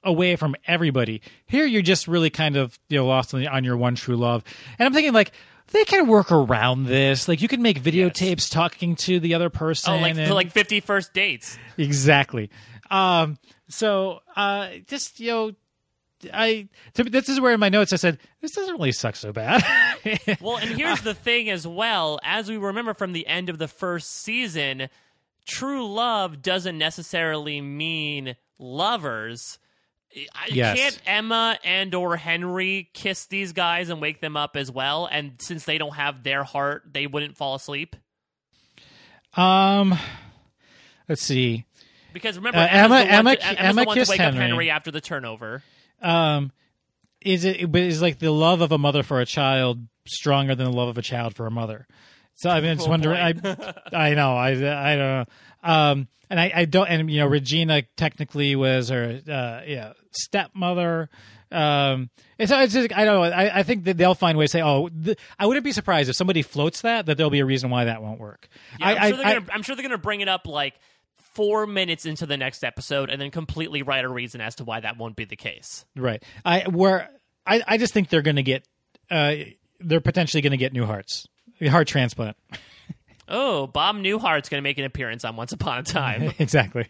[0.04, 1.22] away from everybody.
[1.46, 4.18] Here, you're just really kind of you know lost on, the, on your one true
[4.18, 4.44] love.
[4.78, 5.32] And I'm thinking like
[5.72, 7.28] they can work around this.
[7.28, 9.94] Like you can make videotapes talking to the other person.
[9.94, 11.58] Oh, like and- for like 50 first dates.
[11.78, 12.50] exactly.
[12.92, 13.38] Um,
[13.70, 15.52] so uh, just you know,
[16.34, 19.32] I to, this is where in my notes I said this doesn't really suck so
[19.32, 19.64] bad.
[20.42, 22.20] Well, and here's the thing as well.
[22.24, 24.90] As we remember from the end of the first season,
[25.46, 29.60] true love doesn't necessarily mean lovers.
[30.50, 30.78] Yes.
[30.78, 35.08] Can't Emma and or Henry kiss these guys and wake them up as well?
[35.10, 37.96] And since they don't have their heart, they wouldn't fall asleep.
[39.36, 39.98] um,
[41.08, 41.66] let's see.
[42.14, 44.40] Because remember, Uh, Emma- Emma- to, Emma to kissed Henry.
[44.40, 45.64] Henry after the turnover.
[46.02, 46.52] Um,
[47.22, 50.66] is it but is like the love of a mother for a child stronger than
[50.66, 51.86] the love of a child for a mother?
[52.36, 53.14] So I mean, I just Oh, wonder.
[53.14, 53.34] I.
[53.94, 54.36] I know.
[54.36, 55.26] I I don't know.
[55.64, 56.88] Um, and I, I don't.
[56.88, 61.10] And you know, Regina technically was her uh, yeah stepmother.
[61.52, 62.10] Um,
[62.40, 63.24] and so it's just I don't know.
[63.36, 66.10] I, I think that they'll find ways to say, oh, th- I wouldn't be surprised
[66.10, 68.48] if somebody floats that that there'll be a reason why that won't work.
[68.80, 70.76] Yeah, I, I'm, sure I, gonna, I'm sure they're gonna bring it up like
[71.34, 74.80] four minutes into the next episode, and then completely write a reason as to why
[74.80, 75.86] that won't be the case.
[75.96, 76.24] Right.
[76.46, 77.10] I where
[77.46, 78.68] I, I just think they're going to get
[79.10, 79.36] uh
[79.80, 81.28] they're potentially going to get new hearts.
[81.60, 82.38] A heart transplant.
[83.32, 86.34] Oh, Bob Newhart's going to make an appearance on Once Upon a Time.
[86.40, 86.88] exactly.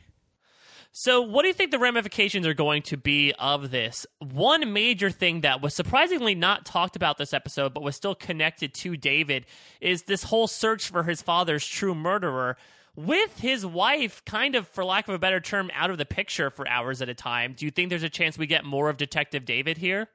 [0.91, 4.07] so, what do you think the ramifications are going to be of this?
[4.19, 8.73] One major thing that was surprisingly not talked about this episode, but was still connected
[8.75, 9.45] to David,
[9.79, 12.57] is this whole search for his father's true murderer.
[12.95, 16.49] With his wife, kind of, for lack of a better term, out of the picture
[16.49, 18.97] for hours at a time, do you think there's a chance we get more of
[18.97, 20.09] Detective David here?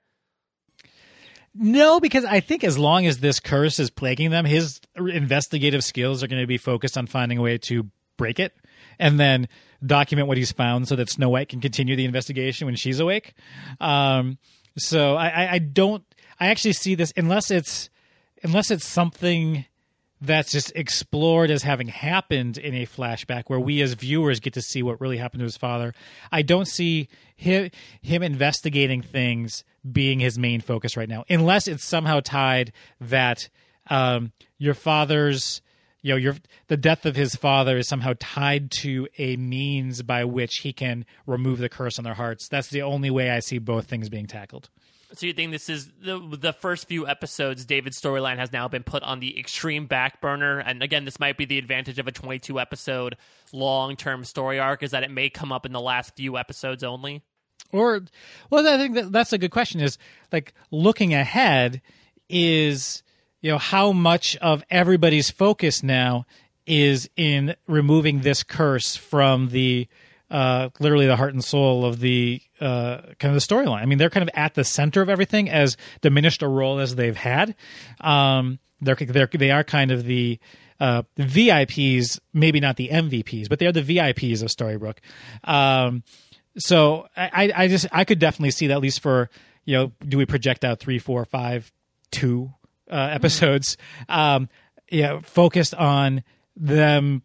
[1.55, 6.23] No, because I think as long as this curse is plaguing them, his investigative skills
[6.23, 8.55] are going to be focused on finding a way to break it
[8.99, 9.49] and then
[9.85, 13.35] document what he's found so that Snow White can continue the investigation when she's awake.
[13.81, 14.39] Um,
[14.77, 16.05] so I, I, I don't.
[16.39, 17.89] I actually see this unless it's
[18.43, 19.65] unless it's something
[20.21, 24.63] that's just explored as having happened in a flashback where we as viewers get to
[24.63, 25.95] see what really happened to his father.
[26.33, 31.85] I don't see him him investigating things being his main focus right now, unless it's
[31.85, 33.49] somehow tied that
[33.89, 35.61] um, your father's
[36.03, 36.37] you know your
[36.69, 41.05] the death of his father is somehow tied to a means by which he can
[41.27, 42.49] remove the curse on their hearts.
[42.49, 44.71] That's the only way I see both things being tackled.
[45.15, 47.65] So you think this is the the first few episodes?
[47.65, 51.37] David's storyline has now been put on the extreme back burner, and again, this might
[51.37, 53.17] be the advantage of a 22 episode
[53.53, 56.83] long term story arc is that it may come up in the last few episodes
[56.83, 57.23] only.
[57.73, 58.03] Or,
[58.51, 59.81] well, I think that that's a good question.
[59.81, 59.99] Is
[60.33, 61.83] like looking ahead
[62.29, 63.03] is
[63.41, 66.27] you know how much of everybody's focus now
[66.67, 69.87] is in removing this curse from the
[70.31, 73.83] uh, literally the heart and soul of the uh, kind of the storyline.
[73.83, 76.95] I mean, they're kind of at the center of everything, as diminished a role as
[76.95, 77.55] they've had.
[78.01, 80.39] Um, they're they're they are kind of the
[80.81, 84.99] uh, VIPs, maybe not the MVPs, but they are the VIPs of Storybrooke.
[85.45, 86.03] Um,
[86.59, 89.31] so I, I just I could definitely see that at least for
[89.65, 91.71] you know do we project out three four five
[92.11, 92.53] two
[92.91, 93.77] uh, episodes
[94.09, 94.49] um
[94.91, 96.23] yeah focused on
[96.57, 97.23] them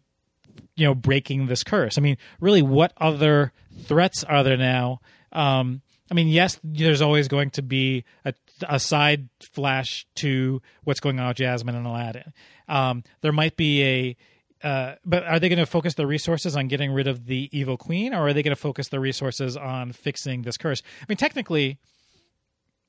[0.76, 3.52] you know breaking this curse i mean really what other
[3.84, 5.00] threats are there now
[5.32, 8.34] um i mean yes there's always going to be a,
[8.68, 12.32] a side flash to what's going on with jasmine and aladdin
[12.68, 14.16] um there might be a
[14.62, 17.76] uh, but are they going to focus their resources on getting rid of the evil
[17.76, 20.82] queen, or are they going to focus their resources on fixing this curse?
[21.00, 21.78] I mean, technically,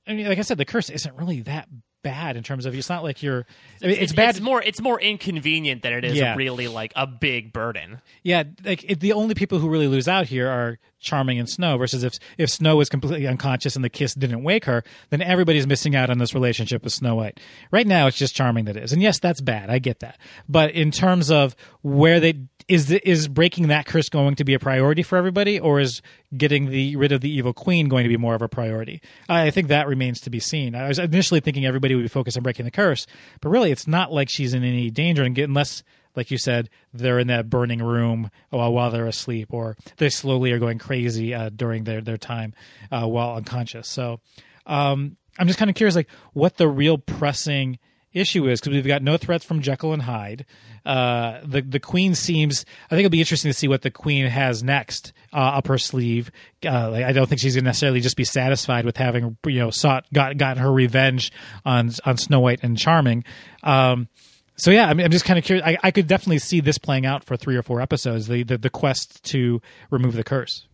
[0.06, 1.68] I mean, like I said, the curse isn't really that
[2.04, 3.46] bad in terms of it's not like you're.
[3.82, 4.32] I mean, it's, bad.
[4.32, 6.36] It's more it's more inconvenient than it is Yeah.
[6.36, 8.02] really like a big burden.
[8.22, 11.78] Yeah, like it, the only people who really lose out here are Charming and Snow.
[11.78, 15.66] Versus if if Snow was completely unconscious and the kiss didn't wake her, then everybody's
[15.66, 17.40] missing out on this relationship with Snow White.
[17.72, 19.70] Right now, it's just Charming that is, and yes, that's bad.
[19.70, 20.20] I get that.
[20.48, 22.36] But in terms of where they
[22.70, 26.02] is the, is breaking that curse going to be a priority for everybody, or is
[26.36, 29.02] getting the rid of the evil queen going to be more of a priority?
[29.28, 30.74] I think that remains to be seen.
[30.74, 33.06] I was initially thinking everybody would be focused on breaking the curse,
[33.42, 35.84] but really, it's not like she's in any danger, and unless
[36.16, 40.52] like you said, they're in that burning room while, while they're asleep, or they slowly
[40.52, 42.54] are going crazy uh, during their their time
[42.92, 43.88] uh, while unconscious.
[43.88, 44.20] So
[44.66, 47.80] um, I'm just kind of curious, like what the real pressing
[48.14, 50.46] issue is, because we've got no threats from Jekyll and Hyde.
[50.86, 52.66] Uh, the the Queen seems.
[52.86, 55.78] I think it'll be interesting to see what the Queen has next uh, up her
[55.78, 56.32] sleeve.
[56.66, 59.60] Uh, like, I don't think she's going to necessarily just be satisfied with having you
[59.60, 61.32] know sought got gotten her revenge
[61.66, 63.24] on on Snow White and Charming.
[63.64, 64.10] Um,
[64.56, 65.66] so yeah, I mean, I'm just kind of curious.
[65.66, 68.28] I, I could definitely see this playing out for three or four episodes.
[68.28, 70.68] The, the the quest to remove the curse.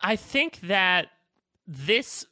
[0.00, 1.06] I think that
[1.66, 2.26] this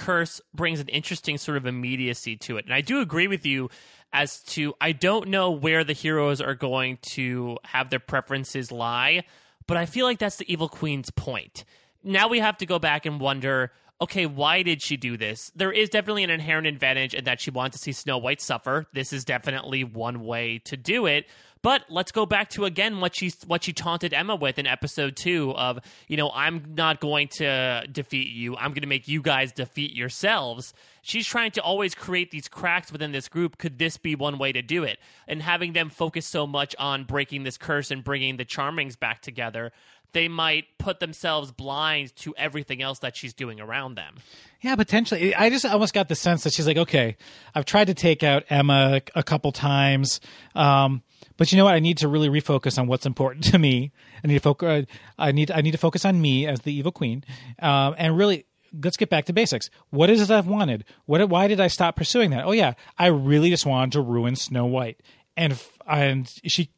[0.00, 3.70] curse brings an interesting sort of immediacy to it, and I do agree with you
[4.12, 9.24] as to I don't know where the heroes are going to have their preferences lie,
[9.66, 11.64] but I feel like that's the evil queen's point.
[12.02, 13.72] Now we have to go back and wonder
[14.02, 15.52] okay, why did she do this?
[15.54, 18.86] There is definitely an inherent advantage in that she wants to see Snow White suffer.
[18.94, 21.26] This is definitely one way to do it.
[21.62, 25.16] But let's go back to again what she what she taunted Emma with in episode
[25.16, 25.78] two of
[26.08, 29.94] you know I'm not going to defeat you I'm going to make you guys defeat
[29.94, 30.72] yourselves.
[31.02, 33.58] She's trying to always create these cracks within this group.
[33.58, 34.98] Could this be one way to do it?
[35.26, 39.22] And having them focus so much on breaking this curse and bringing the Charmings back
[39.22, 39.72] together,
[40.12, 44.16] they might put themselves blind to everything else that she's doing around them.
[44.60, 45.34] Yeah, potentially.
[45.34, 47.16] I just almost got the sense that she's like, okay,
[47.54, 50.20] I've tried to take out Emma a couple times.
[50.54, 51.02] Um,
[51.36, 51.74] but you know what?
[51.74, 53.92] I need to really refocus on what's important to me.
[54.22, 54.68] I need to focus.
[54.68, 54.82] Uh,
[55.18, 55.50] I need.
[55.50, 57.24] I need to focus on me as the evil queen,
[57.60, 58.46] um, and really
[58.82, 59.70] let's get back to basics.
[59.90, 60.84] What is it I've wanted?
[61.06, 61.28] What?
[61.28, 62.44] Why did I stop pursuing that?
[62.44, 65.00] Oh yeah, I really just wanted to ruin Snow White,
[65.36, 66.70] and and she,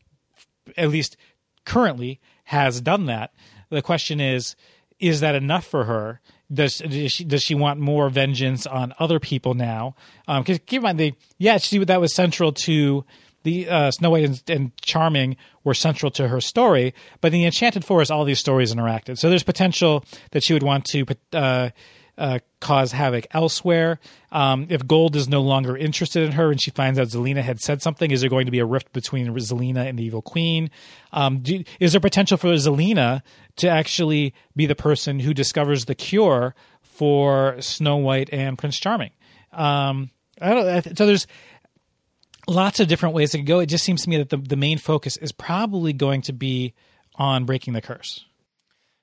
[0.77, 1.17] at least
[1.65, 3.33] currently, has done that.
[3.71, 4.57] The question is,
[4.99, 6.21] is that enough for her?
[6.53, 9.95] Does does she, does she want more vengeance on other people now?
[10.27, 13.05] Because um, keep in mind, they yeah, she that was central to
[13.43, 17.45] the uh, Snow White and, and, Charming were central to her story, but in the
[17.47, 19.19] Enchanted Forest, all these stories interacted.
[19.19, 21.71] So there's potential that she would want to uh,
[22.19, 23.99] uh, cause havoc elsewhere.
[24.31, 27.61] Um, if Gold is no longer interested in her and she finds out Zelena had
[27.61, 30.71] said something, is there going to be a rift between Zelena and the Evil Queen?
[31.13, 33.23] Um, do, is there potential for Zelena
[33.57, 39.11] to actually be the person who discovers the cure for Snow White and Prince Charming?
[39.53, 40.11] Um,
[40.41, 40.97] I don't.
[40.99, 41.27] So there's
[42.49, 43.61] lots of different ways it could go.
[43.61, 46.75] It just seems to me that the, the main focus is probably going to be
[47.17, 48.25] on breaking the curse.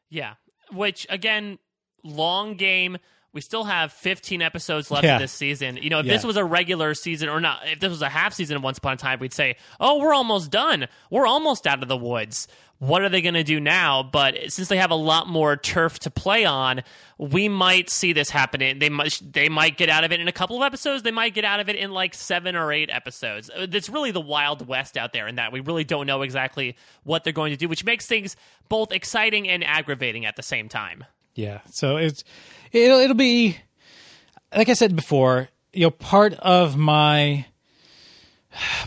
[0.09, 0.33] Yeah.
[0.71, 1.59] Which, again,
[2.03, 2.97] long game.
[3.31, 5.15] We still have 15 episodes left yeah.
[5.15, 5.77] of this season.
[5.77, 6.13] You know, if yeah.
[6.13, 8.79] this was a regular season or not, if this was a half season of Once
[8.79, 10.87] Upon a Time, we'd say, oh, we're almost done.
[11.11, 12.47] We're almost out of the woods
[12.79, 14.03] what are they going to do now?
[14.03, 16.81] But since they have a lot more turf to play on,
[17.17, 18.79] we might see this happening.
[18.79, 21.03] They might they might get out of it in a couple of episodes.
[21.03, 23.51] They might get out of it in like seven or eight episodes.
[23.53, 27.25] It's really the wild west out there in that we really don't know exactly what
[27.25, 28.37] they're going to do, which makes things
[28.69, 31.03] both exciting and aggravating at the same time.
[31.35, 31.59] Yeah.
[31.71, 32.23] So it's
[32.71, 33.57] it'll it'll be
[34.55, 35.49] like I said before.
[35.73, 37.45] You know, part of my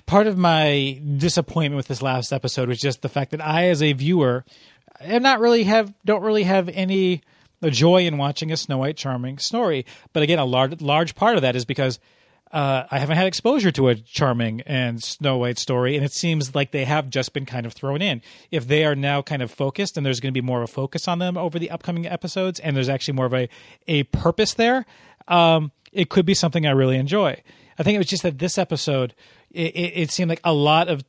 [0.06, 3.82] part of my disappointment with this last episode was just the fact that I, as
[3.82, 4.44] a viewer,
[5.00, 7.22] am not really have don't really have any
[7.70, 9.86] joy in watching a Snow White charming story.
[10.12, 11.98] But again, a large large part of that is because
[12.50, 16.54] uh, I haven't had exposure to a charming and Snow White story, and it seems
[16.54, 18.20] like they have just been kind of thrown in.
[18.50, 20.72] If they are now kind of focused, and there's going to be more of a
[20.72, 23.48] focus on them over the upcoming episodes, and there's actually more of a
[23.88, 24.84] a purpose there,
[25.28, 27.40] um, it could be something I really enjoy.
[27.78, 29.14] I think it was just that this episode
[29.54, 31.04] it, it, seemed like a lot of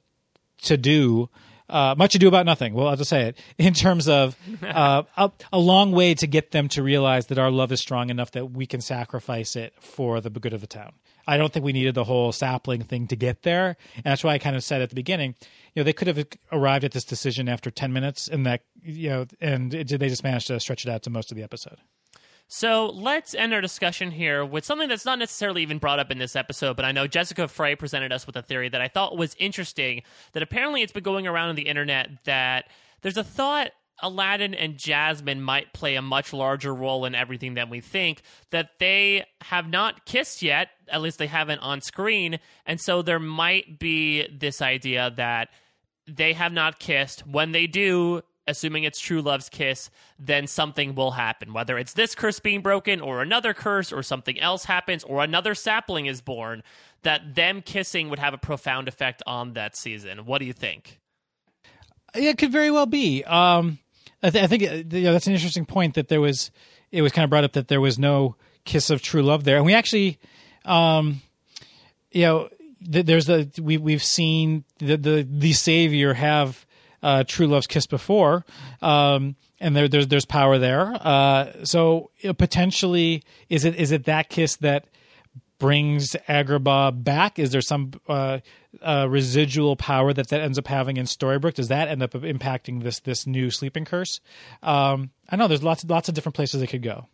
[0.64, 1.30] to do.
[1.70, 2.74] Uh, much ado about nothing.
[2.74, 6.52] Well, I'll just say it in terms of uh, a, a, long way to get
[6.52, 10.20] them to realize that our love is strong enough that we can sacrifice it for
[10.22, 10.91] the good of the town.
[11.26, 14.34] I don't think we needed the whole sapling thing to get there, and that's why
[14.34, 15.36] I kind of said at the beginning,
[15.74, 19.10] you know, they could have arrived at this decision after ten minutes, and that you
[19.10, 21.78] know, and it, they just managed to stretch it out to most of the episode.
[22.55, 26.19] So let's end our discussion here with something that's not necessarily even brought up in
[26.19, 29.17] this episode, but I know Jessica Frey presented us with a theory that I thought
[29.17, 30.03] was interesting.
[30.34, 32.65] That apparently it's been going around on the internet that
[33.01, 33.71] there's a thought
[34.03, 38.21] Aladdin and Jasmine might play a much larger role in everything than we think,
[38.51, 43.19] that they have not kissed yet, at least they haven't on screen, and so there
[43.19, 45.49] might be this idea that
[46.05, 47.25] they have not kissed.
[47.25, 49.90] When they do, assuming it's true love's kiss,
[50.20, 51.53] then something will happen.
[51.53, 55.56] Whether it's this curse being broken, or another curse, or something else happens, or another
[55.56, 56.64] sapling is born,
[57.03, 60.26] that them kissing would have a profound effect on that season.
[60.26, 60.99] What do you think?
[62.14, 63.24] It could very well be.
[63.24, 63.80] Um,
[64.22, 66.52] I, th- I, think uh, you know, that's an interesting point that there was.
[66.91, 69.57] It was kind of brought up that there was no kiss of true love there,
[69.57, 70.20] and we actually,
[70.64, 71.22] um,
[72.11, 72.49] you know,
[72.91, 76.65] th- there's the we we've seen the the the savior have
[77.03, 78.45] uh, True Love's Kiss before,
[78.81, 80.95] um, and there, there's there's power there.
[80.99, 84.88] Uh, so potentially, is it is it that kiss that
[85.59, 87.39] brings Agrabah back?
[87.39, 88.39] Is there some uh,
[88.81, 91.53] uh, residual power that that ends up having in Storybrooke?
[91.53, 94.19] Does that end up impacting this this new sleeping curse?
[94.61, 97.07] Um, I know there's lots lots of different places it could go.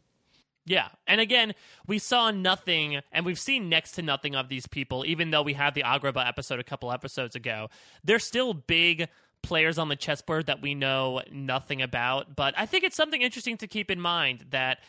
[0.66, 0.90] Yeah.
[1.08, 1.56] And again,
[1.88, 5.54] we saw nothing and we've seen next to nothing of these people, even though we
[5.54, 7.70] had the Agrabah episode a couple episodes ago.
[8.04, 9.08] They're still big
[9.42, 12.36] players on the chessboard that we know nothing about.
[12.36, 14.80] But I think it's something interesting to keep in mind that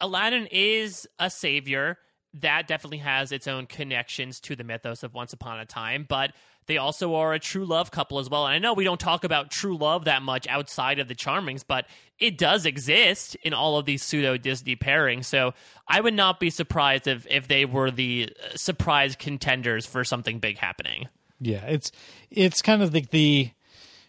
[0.00, 1.98] Aladdin is a savior.
[2.34, 6.32] That definitely has its own connections to the mythos of Once Upon a Time, but
[6.66, 8.46] they also are a true love couple as well.
[8.46, 11.62] And I know we don't talk about true love that much outside of the Charmings,
[11.66, 11.86] but
[12.18, 15.26] it does exist in all of these pseudo Disney pairings.
[15.26, 15.54] So
[15.86, 20.38] I would not be surprised if, if they were the uh, surprise contenders for something
[20.38, 21.08] big happening.
[21.40, 21.92] Yeah, it's
[22.30, 23.50] it's kind of like the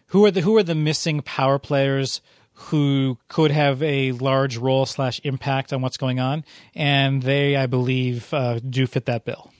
[0.08, 2.20] who are the who are the missing power players
[2.52, 7.66] who could have a large role slash impact on what's going on, and they, I
[7.66, 9.52] believe, uh, do fit that bill.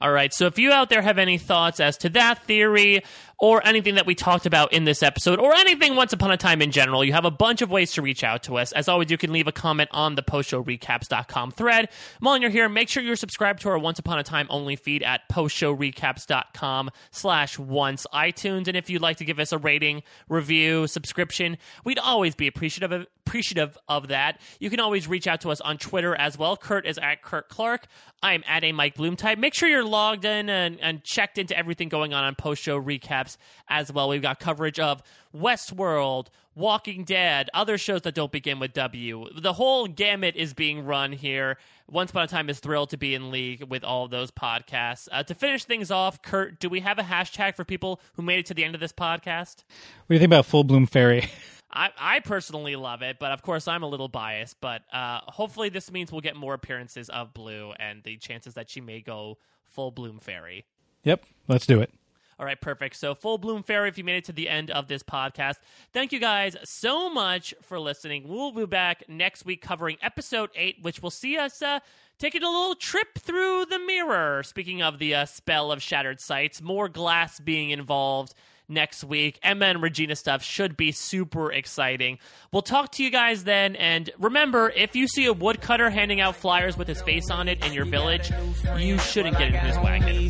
[0.00, 0.32] All right.
[0.32, 3.02] So if you out there have any thoughts as to that theory
[3.38, 6.60] or anything that we talked about in this episode or anything Once Upon a Time
[6.60, 8.72] in general, you have a bunch of ways to reach out to us.
[8.72, 11.88] As always, you can leave a comment on the postshowrecaps.com thread.
[12.20, 15.02] While you're here, make sure you're subscribed to our Once Upon a Time only feed
[15.02, 18.66] at postshowrecaps.com slash once iTunes.
[18.66, 22.90] And if you'd like to give us a rating, review, subscription, we'd always be appreciative
[22.92, 24.40] of, appreciative of that.
[24.58, 26.56] You can always reach out to us on Twitter as well.
[26.56, 27.86] Kurt is at Kurt Clark.
[28.22, 29.38] I'm at a Mike Bloom type.
[29.38, 32.80] Make sure you're logged in and, and checked into everything going on on post show
[32.80, 33.27] recaps
[33.68, 34.08] as well.
[34.08, 35.02] We've got coverage of
[35.34, 39.26] Westworld, Walking Dead, other shows that don't begin with W.
[39.36, 41.58] The whole gamut is being run here.
[41.90, 45.08] Once Upon a Time is thrilled to be in league with all of those podcasts.
[45.10, 48.38] Uh, to finish things off, Kurt, do we have a hashtag for people who made
[48.38, 49.64] it to the end of this podcast?
[50.06, 51.28] What do you think about Full Bloom Fairy?
[51.70, 54.60] I, I personally love it, but of course I'm a little biased.
[54.60, 58.70] But uh, hopefully this means we'll get more appearances of Blue and the chances that
[58.70, 60.64] she may go full bloom fairy.
[61.04, 61.92] Yep, let's do it.
[62.38, 62.94] All right, perfect.
[62.94, 65.56] So, full bloom fairy, if you made it to the end of this podcast,
[65.92, 68.28] thank you guys so much for listening.
[68.28, 71.80] We'll be back next week covering episode eight, which will see us uh,
[72.18, 74.44] taking a little trip through the mirror.
[74.44, 78.34] Speaking of the uh, spell of shattered sights, more glass being involved
[78.68, 79.38] next week.
[79.42, 82.18] Emma and Regina stuff should be super exciting.
[82.52, 83.76] We'll talk to you guys then.
[83.76, 87.64] And remember, if you see a woodcutter handing out flyers with his face on it
[87.64, 88.30] in your village,
[88.78, 90.28] you shouldn't get in his wagon.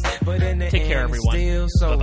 [0.70, 1.68] Take care, everyone.
[1.68, 1.96] so